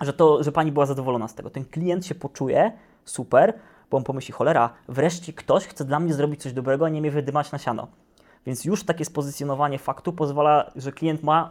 [0.00, 1.50] Że, to, że pani była zadowolona z tego.
[1.50, 2.72] Ten klient się poczuje
[3.04, 3.54] super,
[3.90, 7.10] bo on pomyśli, cholera, wreszcie ktoś chce dla mnie zrobić coś dobrego, a nie mnie
[7.10, 7.88] wydymać na siano.
[8.46, 11.48] Więc już takie spozycjonowanie faktu pozwala, że klient ma,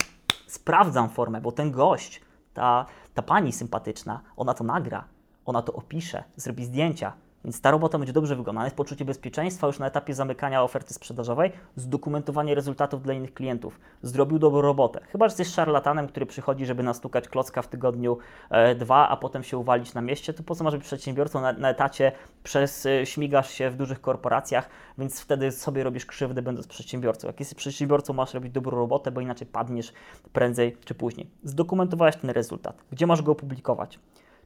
[0.48, 2.22] sprawdzam formę, bo ten gość,
[2.54, 5.04] ta, ta pani sympatyczna, ona to nagra,
[5.46, 7.14] ona to opisze, zrobi zdjęcia,
[7.46, 11.52] więc ta robota będzie dobrze wykonana, jest poczucie bezpieczeństwa już na etapie zamykania oferty sprzedażowej,
[11.76, 13.80] zdokumentowanie rezultatów dla innych klientów.
[14.02, 15.00] Zrobił dobrą robotę.
[15.08, 18.18] Chyba, że jesteś szarlatanem, który przychodzi, żeby nastukać klocka w tygodniu
[18.50, 21.54] e, dwa, a potem się uwalić na mieście, to po co masz być przedsiębiorcą na,
[21.54, 22.12] na etacie,
[22.44, 27.28] przez, e, śmigasz się w dużych korporacjach, więc wtedy sobie robisz krzywdę będąc przedsiębiorcą.
[27.28, 29.94] Jak jesteś przedsiębiorcą, masz robić dobrą robotę, bo inaczej padniesz
[30.34, 31.30] prędzej czy później.
[31.44, 32.84] Zdokumentowałeś ten rezultat.
[32.92, 34.00] Gdzie masz go opublikować?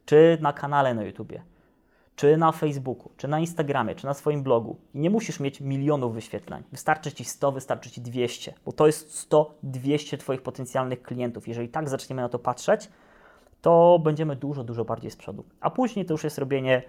[0.05, 1.41] Czy na kanale na YouTubie?
[2.19, 4.77] Czy na Facebooku, czy na Instagramie, czy na swoim blogu.
[4.93, 6.63] I nie musisz mieć milionów wyświetleń.
[6.71, 11.47] Wystarczy Ci 100, wystarczy Ci 200, bo to jest 100-200 Twoich potencjalnych klientów.
[11.47, 12.89] Jeżeli tak zaczniemy na to patrzeć,
[13.61, 15.43] to będziemy dużo, dużo bardziej z przodu.
[15.59, 16.81] A później to już jest robienie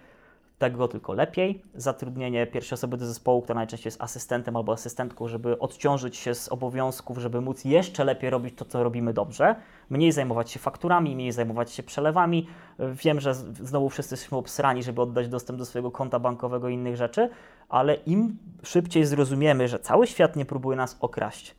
[0.60, 1.62] tego tylko lepiej.
[1.74, 6.48] Zatrudnienie pierwszej osoby do zespołu, która najczęściej jest asystentem albo asystentką, żeby odciążyć się z
[6.48, 9.56] obowiązków, żeby móc jeszcze lepiej robić to, co robimy dobrze.
[9.90, 12.46] Mniej zajmować się fakturami, mniej zajmować się przelewami.
[12.78, 16.96] Wiem, że znowu wszyscy jesteśmy obsrani, żeby oddać dostęp do swojego konta bankowego i innych
[16.96, 17.30] rzeczy,
[17.68, 21.54] ale im szybciej zrozumiemy, że cały świat nie próbuje nas okraść,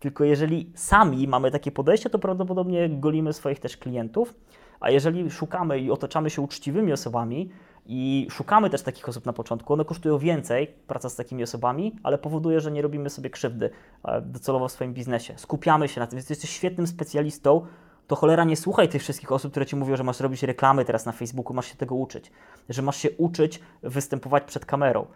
[0.00, 4.34] tylko jeżeli sami mamy takie podejście, to prawdopodobnie golimy swoich też klientów.
[4.80, 7.50] A jeżeli szukamy i otaczamy się uczciwymi osobami,
[7.86, 9.72] i szukamy też takich osób na początku.
[9.72, 13.70] One kosztują więcej, praca z takimi osobami, ale powoduje, że nie robimy sobie krzywdy
[14.04, 15.34] e, docelowo w swoim biznesie.
[15.36, 16.16] Skupiamy się na tym.
[16.16, 17.66] Więc jesteś świetnym specjalistą,
[18.06, 21.06] to cholera nie słuchaj tych wszystkich osób, które ci mówią, że masz robić reklamy teraz
[21.06, 22.32] na Facebooku, masz się tego uczyć,
[22.68, 25.06] że masz się uczyć występować przed kamerą.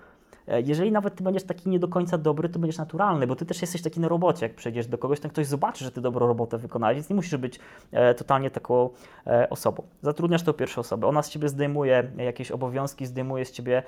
[0.49, 3.47] E, jeżeli nawet ty będziesz taki nie do końca dobry, to będziesz naturalny, bo ty
[3.47, 4.47] też jesteś taki na robocie.
[4.47, 7.37] Jak przejdziesz do kogoś, to ktoś zobaczy, że ty dobrą robotę wykonałeś, więc nie musisz
[7.37, 7.61] być
[7.93, 8.91] e, totalnie taką
[9.27, 9.83] e, osobą.
[10.03, 13.83] Zatrudniasz tą pierwszą osobę, ona z ciebie zdejmuje jakieś obowiązki, zdejmuje z ciebie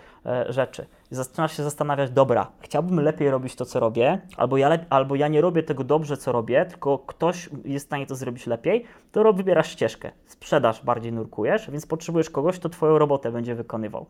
[0.49, 0.87] rzeczy.
[1.11, 5.41] Zaczynasz się zastanawiać, dobra, chciałbym lepiej robić to, co robię, albo ja, albo ja nie
[5.41, 9.71] robię tego dobrze, co robię, tylko ktoś jest w stanie to zrobić lepiej, to wybierasz
[9.71, 10.11] ścieżkę.
[10.27, 14.07] Sprzedaż bardziej nurkujesz, więc potrzebujesz kogoś, kto twoją robotę będzie wykonywał.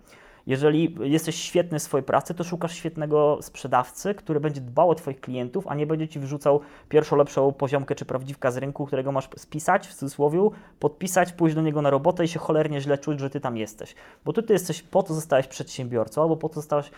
[0.46, 5.20] Jeżeli jesteś świetny w swojej pracy, to szukasz świetnego sprzedawcy, który będzie dbał o Twoich
[5.20, 9.28] klientów, a nie będzie Ci wrzucał pierwszą lepszą poziomkę czy prawdziwka z rynku, którego masz
[9.36, 13.30] spisać w cudzysłowie, podpisać, pójść do niego na robotę i się cholernie źle czuć, że
[13.30, 13.94] Ty tam jesteś.
[14.24, 16.90] Bo Ty, ty jesteś po to zostałeś przedsiębiorcą, albo po to zostałeś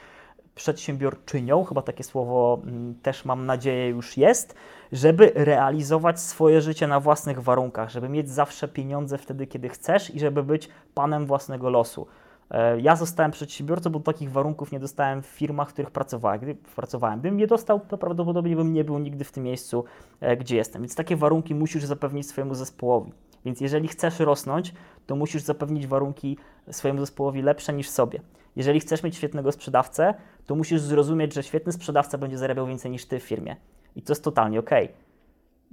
[0.55, 4.55] przedsiębiorczynią, chyba takie słowo mm, też mam nadzieję już jest,
[4.93, 10.20] żeby realizować swoje życie na własnych warunkach, żeby mieć zawsze pieniądze wtedy, kiedy chcesz i
[10.20, 12.07] żeby być panem własnego losu.
[12.53, 16.40] E, ja zostałem przedsiębiorcą, bo takich warunków nie dostałem w firmach, w których pracowałem.
[16.40, 17.20] Gdy pracowałem.
[17.20, 19.84] Gdybym je dostał, to prawdopodobnie bym nie był nigdy w tym miejscu,
[20.20, 20.82] e, gdzie jestem.
[20.82, 23.12] Więc takie warunki musisz zapewnić swojemu zespołowi.
[23.44, 24.74] Więc jeżeli chcesz rosnąć,
[25.07, 26.38] to musisz zapewnić warunki
[26.70, 28.20] swojemu zespołowi lepsze niż sobie.
[28.57, 30.14] Jeżeli chcesz mieć świetnego sprzedawcę,
[30.46, 33.57] to musisz zrozumieć, że świetny sprzedawca będzie zarabiał więcej niż ty w firmie.
[33.96, 34.70] I to jest totalnie ok.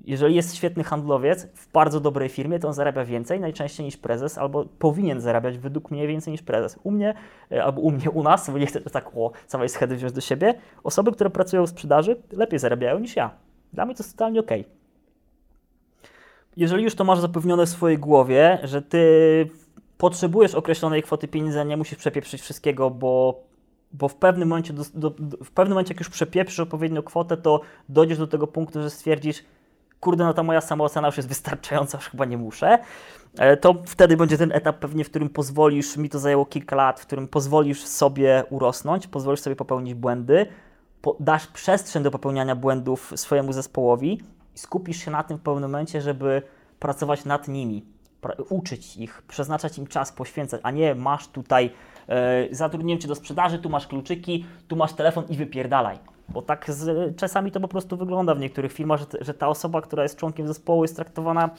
[0.06, 4.38] Jeżeli jest świetny handlowiec w bardzo dobrej firmie, to on zarabia więcej najczęściej niż prezes,
[4.38, 6.80] albo powinien zarabiać według mnie więcej niż prezes.
[6.84, 7.14] U mnie,
[7.52, 10.22] e, albo u mnie, u nas, bo nie chcę tak o całej schedy wziąć do
[10.22, 13.32] siebie, osoby, które pracują w sprzedaży, lepiej zarabiają niż ja.
[13.74, 14.52] Dla mnie to jest totalnie ok.
[16.58, 19.50] Jeżeli już to masz zapewnione w swojej głowie, że ty
[19.98, 23.44] potrzebujesz określonej kwoty pieniędzy, nie musisz przepieprzyć wszystkiego, bo
[23.92, 24.74] bo w pewnym momencie,
[25.46, 29.44] w pewnym momencie, jak już przepieprzysz odpowiednią kwotę, to dojdziesz do tego punktu, że stwierdzisz,
[30.00, 32.80] kurde, no ta moja samoocena już jest wystarczająca, już chyba nie muszę,
[33.38, 37.00] e, to wtedy będzie ten etap pewnie, w którym pozwolisz, mi to zajęło kilka lat,
[37.00, 40.46] w którym pozwolisz sobie urosnąć, pozwolisz sobie popełnić błędy,
[41.20, 44.22] dasz przestrzeń do popełniania błędów swojemu zespołowi
[44.56, 46.42] i skupisz się na tym w pewnym momencie, żeby
[46.80, 47.86] pracować nad nimi,
[48.50, 51.72] uczyć ich, przeznaczać im czas, poświęcać, a nie masz tutaj,
[52.08, 56.00] e, zatrudniłem Cię do sprzedaży, tu masz kluczyki, tu masz telefon i wypierdalaj.
[56.34, 59.82] Bo tak z, czasami to po prostu wygląda w niektórych filmach, że, że ta osoba,
[59.82, 61.50] która jest członkiem zespołu jest traktowana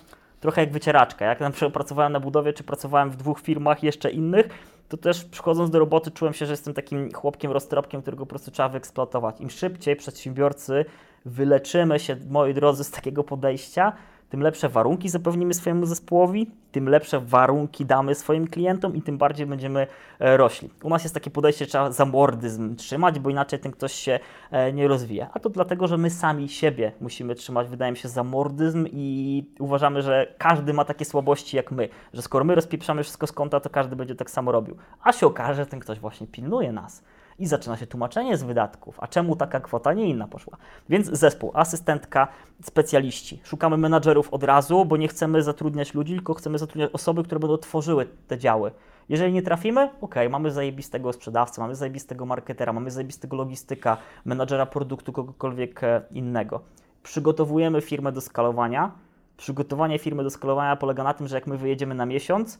[0.41, 1.25] trochę jak wycieraczka.
[1.25, 4.49] Jak na przykład pracowałem na budowie, czy pracowałem w dwóch firmach jeszcze innych,
[4.89, 8.51] to też przychodząc do roboty czułem się, że jestem takim chłopkiem, roztropkiem, którego po prostu
[8.51, 9.41] trzeba wyeksploatować.
[9.41, 10.85] Im szybciej przedsiębiorcy
[11.25, 13.93] wyleczymy się, moi drodzy, z takiego podejścia,
[14.31, 19.47] tym lepsze warunki zapewnimy swojemu zespołowi, tym lepsze warunki damy swoim klientom i tym bardziej
[19.47, 19.87] będziemy
[20.19, 20.71] e, rośli.
[20.83, 24.21] U nas jest takie podejście, trzeba za mordyzm trzymać, bo inaczej ten ktoś się
[24.51, 25.31] e, nie rozwija.
[25.35, 29.45] A to dlatego, że my sami siebie musimy trzymać, wydaje mi się, za mordyzm i
[29.59, 33.61] uważamy, że każdy ma takie słabości jak my, że skoro my rozpieprzamy wszystko z konta,
[33.61, 34.77] to każdy będzie tak samo robił.
[35.03, 37.03] A się okaże, że ten ktoś właśnie pilnuje nas
[37.41, 38.97] i zaczyna się tłumaczenie z wydatków.
[39.01, 40.57] A czemu taka kwota, nie inna poszła?
[40.89, 42.29] Więc zespół, asystentka,
[42.63, 43.41] specjaliści.
[43.45, 47.57] Szukamy menadżerów od razu, bo nie chcemy zatrudniać ludzi, tylko chcemy zatrudniać osoby, które będą
[47.59, 48.71] tworzyły te działy.
[49.09, 55.13] Jeżeli nie trafimy, ok, mamy zajebistego sprzedawcę, mamy zajebistego marketera, mamy zajebistego logistyka, menadżera produktu,
[55.13, 56.61] kogokolwiek e, innego.
[57.03, 58.93] Przygotowujemy firmę do skalowania.
[59.37, 62.59] Przygotowanie firmy do skalowania polega na tym, że jak my wyjedziemy na miesiąc,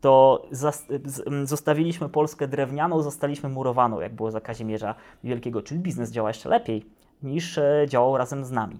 [0.00, 0.46] to
[1.44, 4.94] zostawiliśmy Polskę drewnianą, zostaliśmy murowaną, jak było za Kazimierza
[5.24, 6.86] Wielkiego, czyli biznes działa jeszcze lepiej
[7.22, 8.78] niż e, działał razem z nami.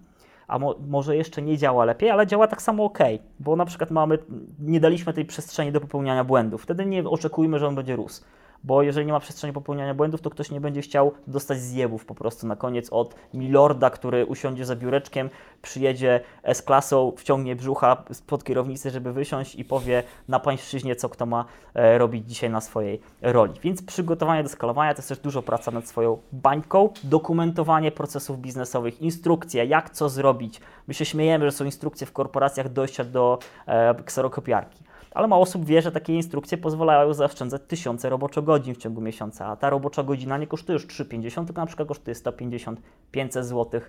[0.48, 2.98] A mo może jeszcze nie działa lepiej, ale działa tak samo ok,
[3.40, 4.18] bo na przykład mamy,
[4.58, 6.62] nie daliśmy tej przestrzeni do popełniania błędów.
[6.62, 8.22] Wtedy nie oczekujmy, że on będzie rósł
[8.64, 12.14] bo jeżeli nie ma przestrzeni popełniania błędów, to ktoś nie będzie chciał dostać zjewów po
[12.14, 15.30] prostu na koniec od milorda, który usiądzie za biureczkiem,
[15.62, 21.44] przyjedzie S-klasą, wciągnie brzucha spod kierownicy, żeby wysiąść i powie na pańszczyźnie, co kto ma
[21.74, 23.54] e, robić dzisiaj na swojej roli.
[23.62, 29.02] Więc przygotowanie do skalowania to jest też dużo praca nad swoją bańką, dokumentowanie procesów biznesowych,
[29.02, 30.60] instrukcje, jak co zrobić.
[30.88, 35.64] My się śmiejemy, że są instrukcje w korporacjach dojścia do e, kserokopiarki ale mało osób
[35.64, 40.38] wie, że takie instrukcje pozwalają zaoszczędzać tysiące roboczo-godzin w ciągu miesiąca, a ta robocza godzina
[40.38, 42.80] nie kosztuje już 3,50, tylko na przykład kosztuje 150,
[43.10, 43.80] 500 zł.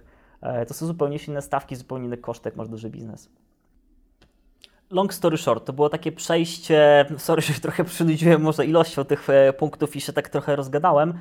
[0.67, 3.29] To są zupełnie inne stawki, zupełnie inny koszt, jak masz duży biznes.
[4.89, 9.53] Long story short, to było takie przejście, sorry, że trochę przynudziłem może ilością tych e,
[9.53, 11.13] punktów i się tak trochę rozgadałem,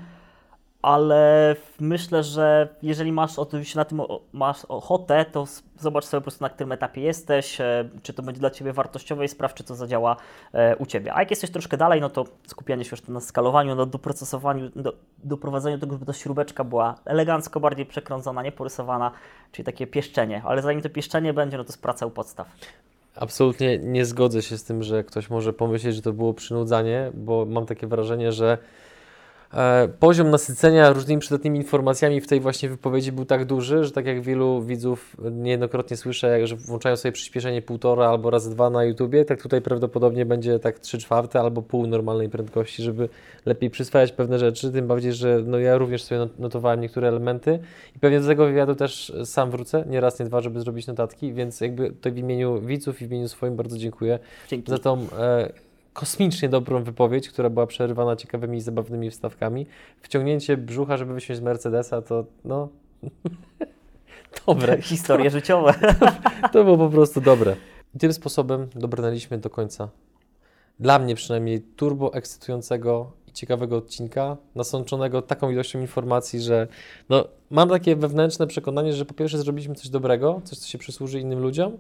[0.83, 4.03] ale myślę, że jeżeli masz oczywiście na tym
[4.33, 5.45] masz ochotę, to
[5.79, 9.25] zobacz sobie po prostu na którym etapie jesteś, e, czy to będzie dla Ciebie wartościowe
[9.25, 10.17] i sprawdź, czy to zadziała
[10.53, 11.15] e, u Ciebie.
[11.15, 14.93] A jak jesteś troszkę dalej, no to skupianie się już na skalowaniu, na doprocesowaniu, do,
[15.25, 19.11] doprowadzeniu do tego, żeby ta śrubeczka była elegancko bardziej przekrącona, nie porysowana,
[19.53, 20.43] czyli takie pieszczenie.
[20.45, 22.49] Ale zanim to pieszczenie będzie, no to jest praca u podstaw.
[23.17, 27.45] Absolutnie nie zgodzę się z tym, że ktoś może pomyśleć, że to było przynudzanie, bo
[27.45, 28.59] mam takie wrażenie, że
[29.99, 34.21] poziom nasycenia różnymi przydatnymi informacjami w tej właśnie wypowiedzi był tak duży, że tak jak
[34.21, 39.43] wielu widzów niejednokrotnie słyszę, że włączają sobie przyspieszenie półtora albo razy dwa na YouTubie, tak
[39.43, 43.09] tutaj prawdopodobnie będzie tak trzy czwarte albo pół normalnej prędkości, żeby
[43.47, 47.59] lepiej przyswajać pewne rzeczy, tym bardziej, że no ja również sobie notowałem niektóre elementy
[47.97, 51.33] i pewnie do tego wywiadu też sam wrócę, nie raz, nie dwa, żeby zrobić notatki,
[51.33, 54.71] więc jakby to w imieniu widzów i w imieniu swoim bardzo dziękuję Dzięki.
[54.71, 59.67] za tą e, kosmicznie dobrą wypowiedź, która była przerywana ciekawymi i zabawnymi wstawkami.
[60.03, 62.69] Wciągnięcie brzucha, żeby wysiąść z Mercedesa, to no...
[64.47, 64.83] dobre.
[64.93, 65.75] Historie życiowe.
[66.53, 67.57] to było po prostu dobre.
[67.95, 69.89] I tym sposobem dobrnęliśmy do końca.
[70.81, 76.69] Dla mnie przynajmniej turbo ekscytującego i ciekawego odcinka, nasączonego taką ilością informacji, że
[77.09, 81.21] no, mam takie wewnętrzne przekonanie, że po pierwsze zrobiliśmy coś dobrego, coś, co się przysłuży
[81.21, 81.79] innym ludziom,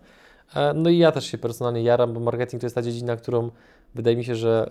[0.54, 3.50] e, no i ja też się personalnie jaram, bo marketing to jest ta dziedzina, którą
[3.94, 4.70] wydaje mi się, że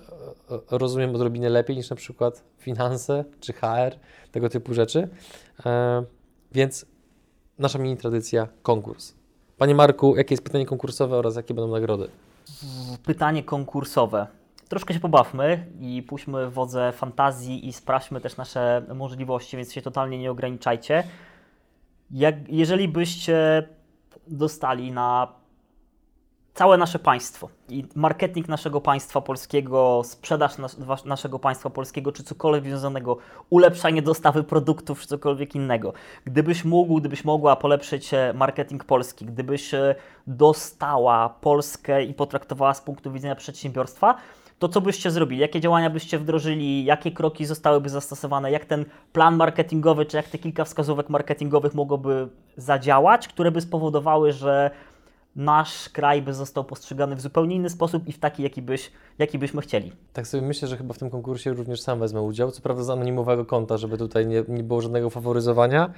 [0.51, 3.95] e, rozumiem odrobinę lepiej niż na przykład finanse czy HR,
[4.31, 5.09] tego typu rzeczy.
[5.65, 6.03] E,
[6.51, 6.85] więc
[7.59, 9.13] nasza mini tradycja, konkurs.
[9.57, 12.09] Panie Marku, jakie jest pytanie konkursowe oraz jakie będą nagrody?
[13.05, 14.27] Pytanie konkursowe.
[14.69, 20.19] Troszkę się pobawmy i puśćmy wodze fantazji i sprawdźmy też nasze możliwości, więc się totalnie
[20.19, 21.03] nie ograniczajcie.
[22.11, 23.67] Jak, jeżeli byście
[24.27, 25.38] dostali na
[26.59, 32.63] całe nasze państwo i marketing naszego państwa polskiego, sprzedaż nas, naszego państwa polskiego, czy cokolwiek
[32.63, 33.17] związanego,
[33.49, 35.93] ulepszanie dostawy produktów, czy cokolwiek innego.
[36.25, 39.95] Gdybyś mógł, gdybyś mogła polepszyć e, marketing polski, gdybyś e,
[40.27, 44.15] dostała Polskę i potraktowała z punktu widzenia przedsiębiorstwa,
[44.59, 45.41] to co byście zrobili?
[45.41, 46.85] Jakie działania byście wdrożyli?
[46.85, 48.51] Jakie kroki zostałyby zastosowane?
[48.51, 54.33] Jak ten plan marketingowy, czy jak te kilka wskazówek marketingowych mogłoby zadziałać, które by spowodowały,
[54.33, 54.71] że
[55.35, 59.39] nasz kraj by został postrzegany w zupełnie inny sposób i w taki, jaki, byś, jaki
[59.39, 59.91] byśmy chcieli.
[60.13, 62.89] Tak sobie myślę, że chyba w tym konkursie również sam wezmę udział, co prawda z
[62.89, 65.93] anonimowego konta, żeby tutaj nie, nie było żadnego faworyzowania,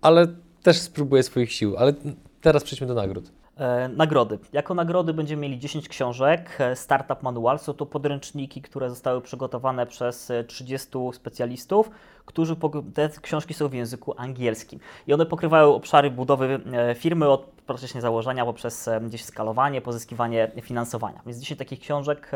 [0.00, 0.26] ale
[0.62, 1.76] też spróbuję swoich sił.
[1.76, 1.94] Ale
[2.40, 3.41] teraz przejdźmy do nagród.
[3.56, 4.38] E, nagrody.
[4.52, 6.56] Jako nagrody będziemy mieli 10 książek.
[6.60, 11.90] E, Startup Manual są to podręczniki, które zostały przygotowane przez 30 e, specjalistów,
[12.26, 12.56] którzy
[12.94, 14.80] te książki są w języku angielskim.
[15.06, 16.60] I one pokrywają obszary budowy
[16.94, 21.20] firmy od praktycznie założenia poprzez gdzieś skalowanie, pozyskiwanie finansowania.
[21.26, 22.30] Więc 10 takich książek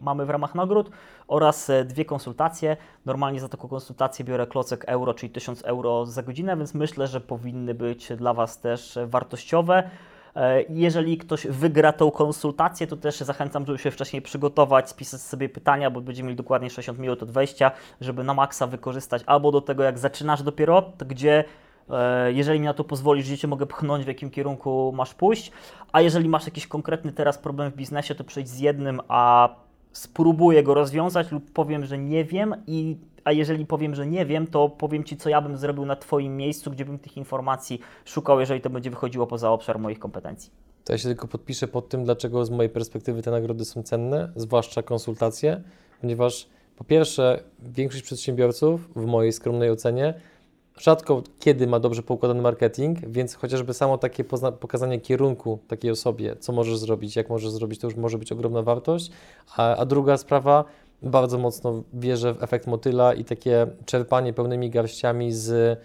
[0.00, 0.90] mamy w ramach nagród
[1.28, 2.76] oraz dwie konsultacje.
[3.06, 7.20] Normalnie za taką konsultację biorę klocek euro, czyli 1000 euro za godzinę, więc myślę, że
[7.20, 9.90] powinny być dla Was też wartościowe.
[10.38, 15.48] E, jeżeli ktoś wygra tą konsultację, to też zachęcam, żeby się wcześniej przygotować, spisać sobie
[15.48, 17.70] pytania, bo będziemy mieli dokładnie 60 minut od wejścia,
[18.00, 21.44] żeby na maksa wykorzystać albo do tego, jak zaczynasz dopiero, gdzie
[21.90, 25.52] e, jeżeli mi na to pozwolisz, gdzie Cię mogę pchnąć, w jakim kierunku masz pójść,
[25.92, 29.48] a jeżeli masz jakiś konkretny teraz problem w biznesie, to przejdź z jednym, a
[29.92, 32.96] spróbuję go rozwiązać lub powiem, że nie wiem i
[33.28, 36.36] a jeżeli powiem, że nie wiem, to powiem Ci, co ja bym zrobił na Twoim
[36.36, 40.50] miejscu, gdzie bym tych informacji szukał, jeżeli to będzie wychodziło poza obszar moich kompetencji.
[40.84, 44.32] To ja się tylko podpiszę pod tym, dlaczego z mojej perspektywy te nagrody są cenne,
[44.36, 45.62] zwłaszcza konsultacje,
[46.00, 50.14] ponieważ po pierwsze, większość przedsiębiorców, w mojej skromnej ocenie,
[50.78, 54.24] rzadko kiedy ma dobrze poukładany marketing, więc chociażby samo takie
[54.60, 58.62] pokazanie kierunku takiej osobie, co możesz zrobić, jak możesz zrobić, to już może być ogromna
[58.62, 59.10] wartość.
[59.56, 60.64] A, a druga sprawa,
[61.02, 65.78] bardzo mocno wierzę w efekt motyla i takie czerpanie pełnymi garściami z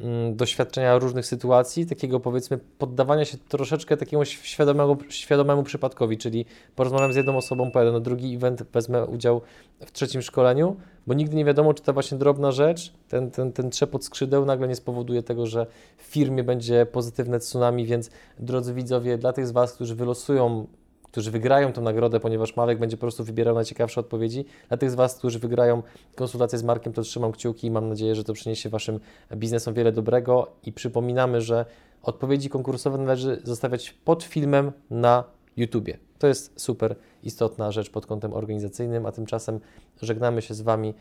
[0.00, 6.46] mm, doświadczenia różnych sytuacji, takiego powiedzmy poddawania się troszeczkę takiemu świadomemu, świadomemu przypadkowi, czyli
[6.76, 9.40] porozmawiam z jedną osobą, pojadę na drugi event, wezmę udział
[9.86, 13.70] w trzecim szkoleniu, bo nigdy nie wiadomo, czy ta właśnie drobna rzecz, ten, ten, ten
[13.70, 19.18] trzepot skrzydeł nagle nie spowoduje tego, że w firmie będzie pozytywne tsunami, więc drodzy widzowie,
[19.18, 20.66] dla tych z Was, którzy wylosują
[21.14, 24.44] którzy wygrają tę nagrodę, ponieważ Marek będzie po prostu wybierał najciekawsze odpowiedzi.
[24.68, 25.82] Dla tych z Was, którzy wygrają
[26.14, 29.00] konsultację z Markiem, to trzymam kciuki i mam nadzieję, że to przyniesie Waszym
[29.36, 30.52] biznesom wiele dobrego.
[30.66, 31.66] I przypominamy, że
[32.02, 35.24] odpowiedzi konkursowe należy zostawiać pod filmem na
[35.56, 35.98] YouTubie.
[36.18, 39.60] To jest super istotna rzecz pod kątem organizacyjnym, a tymczasem
[40.02, 40.94] żegnamy się z Wami.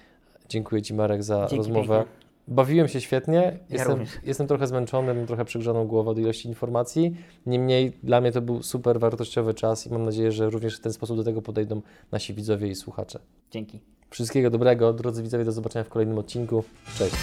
[0.50, 1.98] Dziękuję Ci Marek za Dzięki rozmowę.
[1.98, 2.23] Pięknie.
[2.48, 3.60] Bawiłem się świetnie.
[3.70, 7.16] Jestem, ja jestem trochę zmęczony, mam trochę przygrzaną głowę do ilości informacji.
[7.46, 10.94] Niemniej dla mnie to był super wartościowy czas i mam nadzieję, że również w ten
[10.94, 11.82] sposób do tego podejdą
[12.12, 13.20] nasi widzowie i słuchacze.
[13.52, 13.80] Dzięki.
[14.10, 16.64] Wszystkiego dobrego, drodzy widzowie, do zobaczenia w kolejnym odcinku.
[16.98, 17.16] Cześć.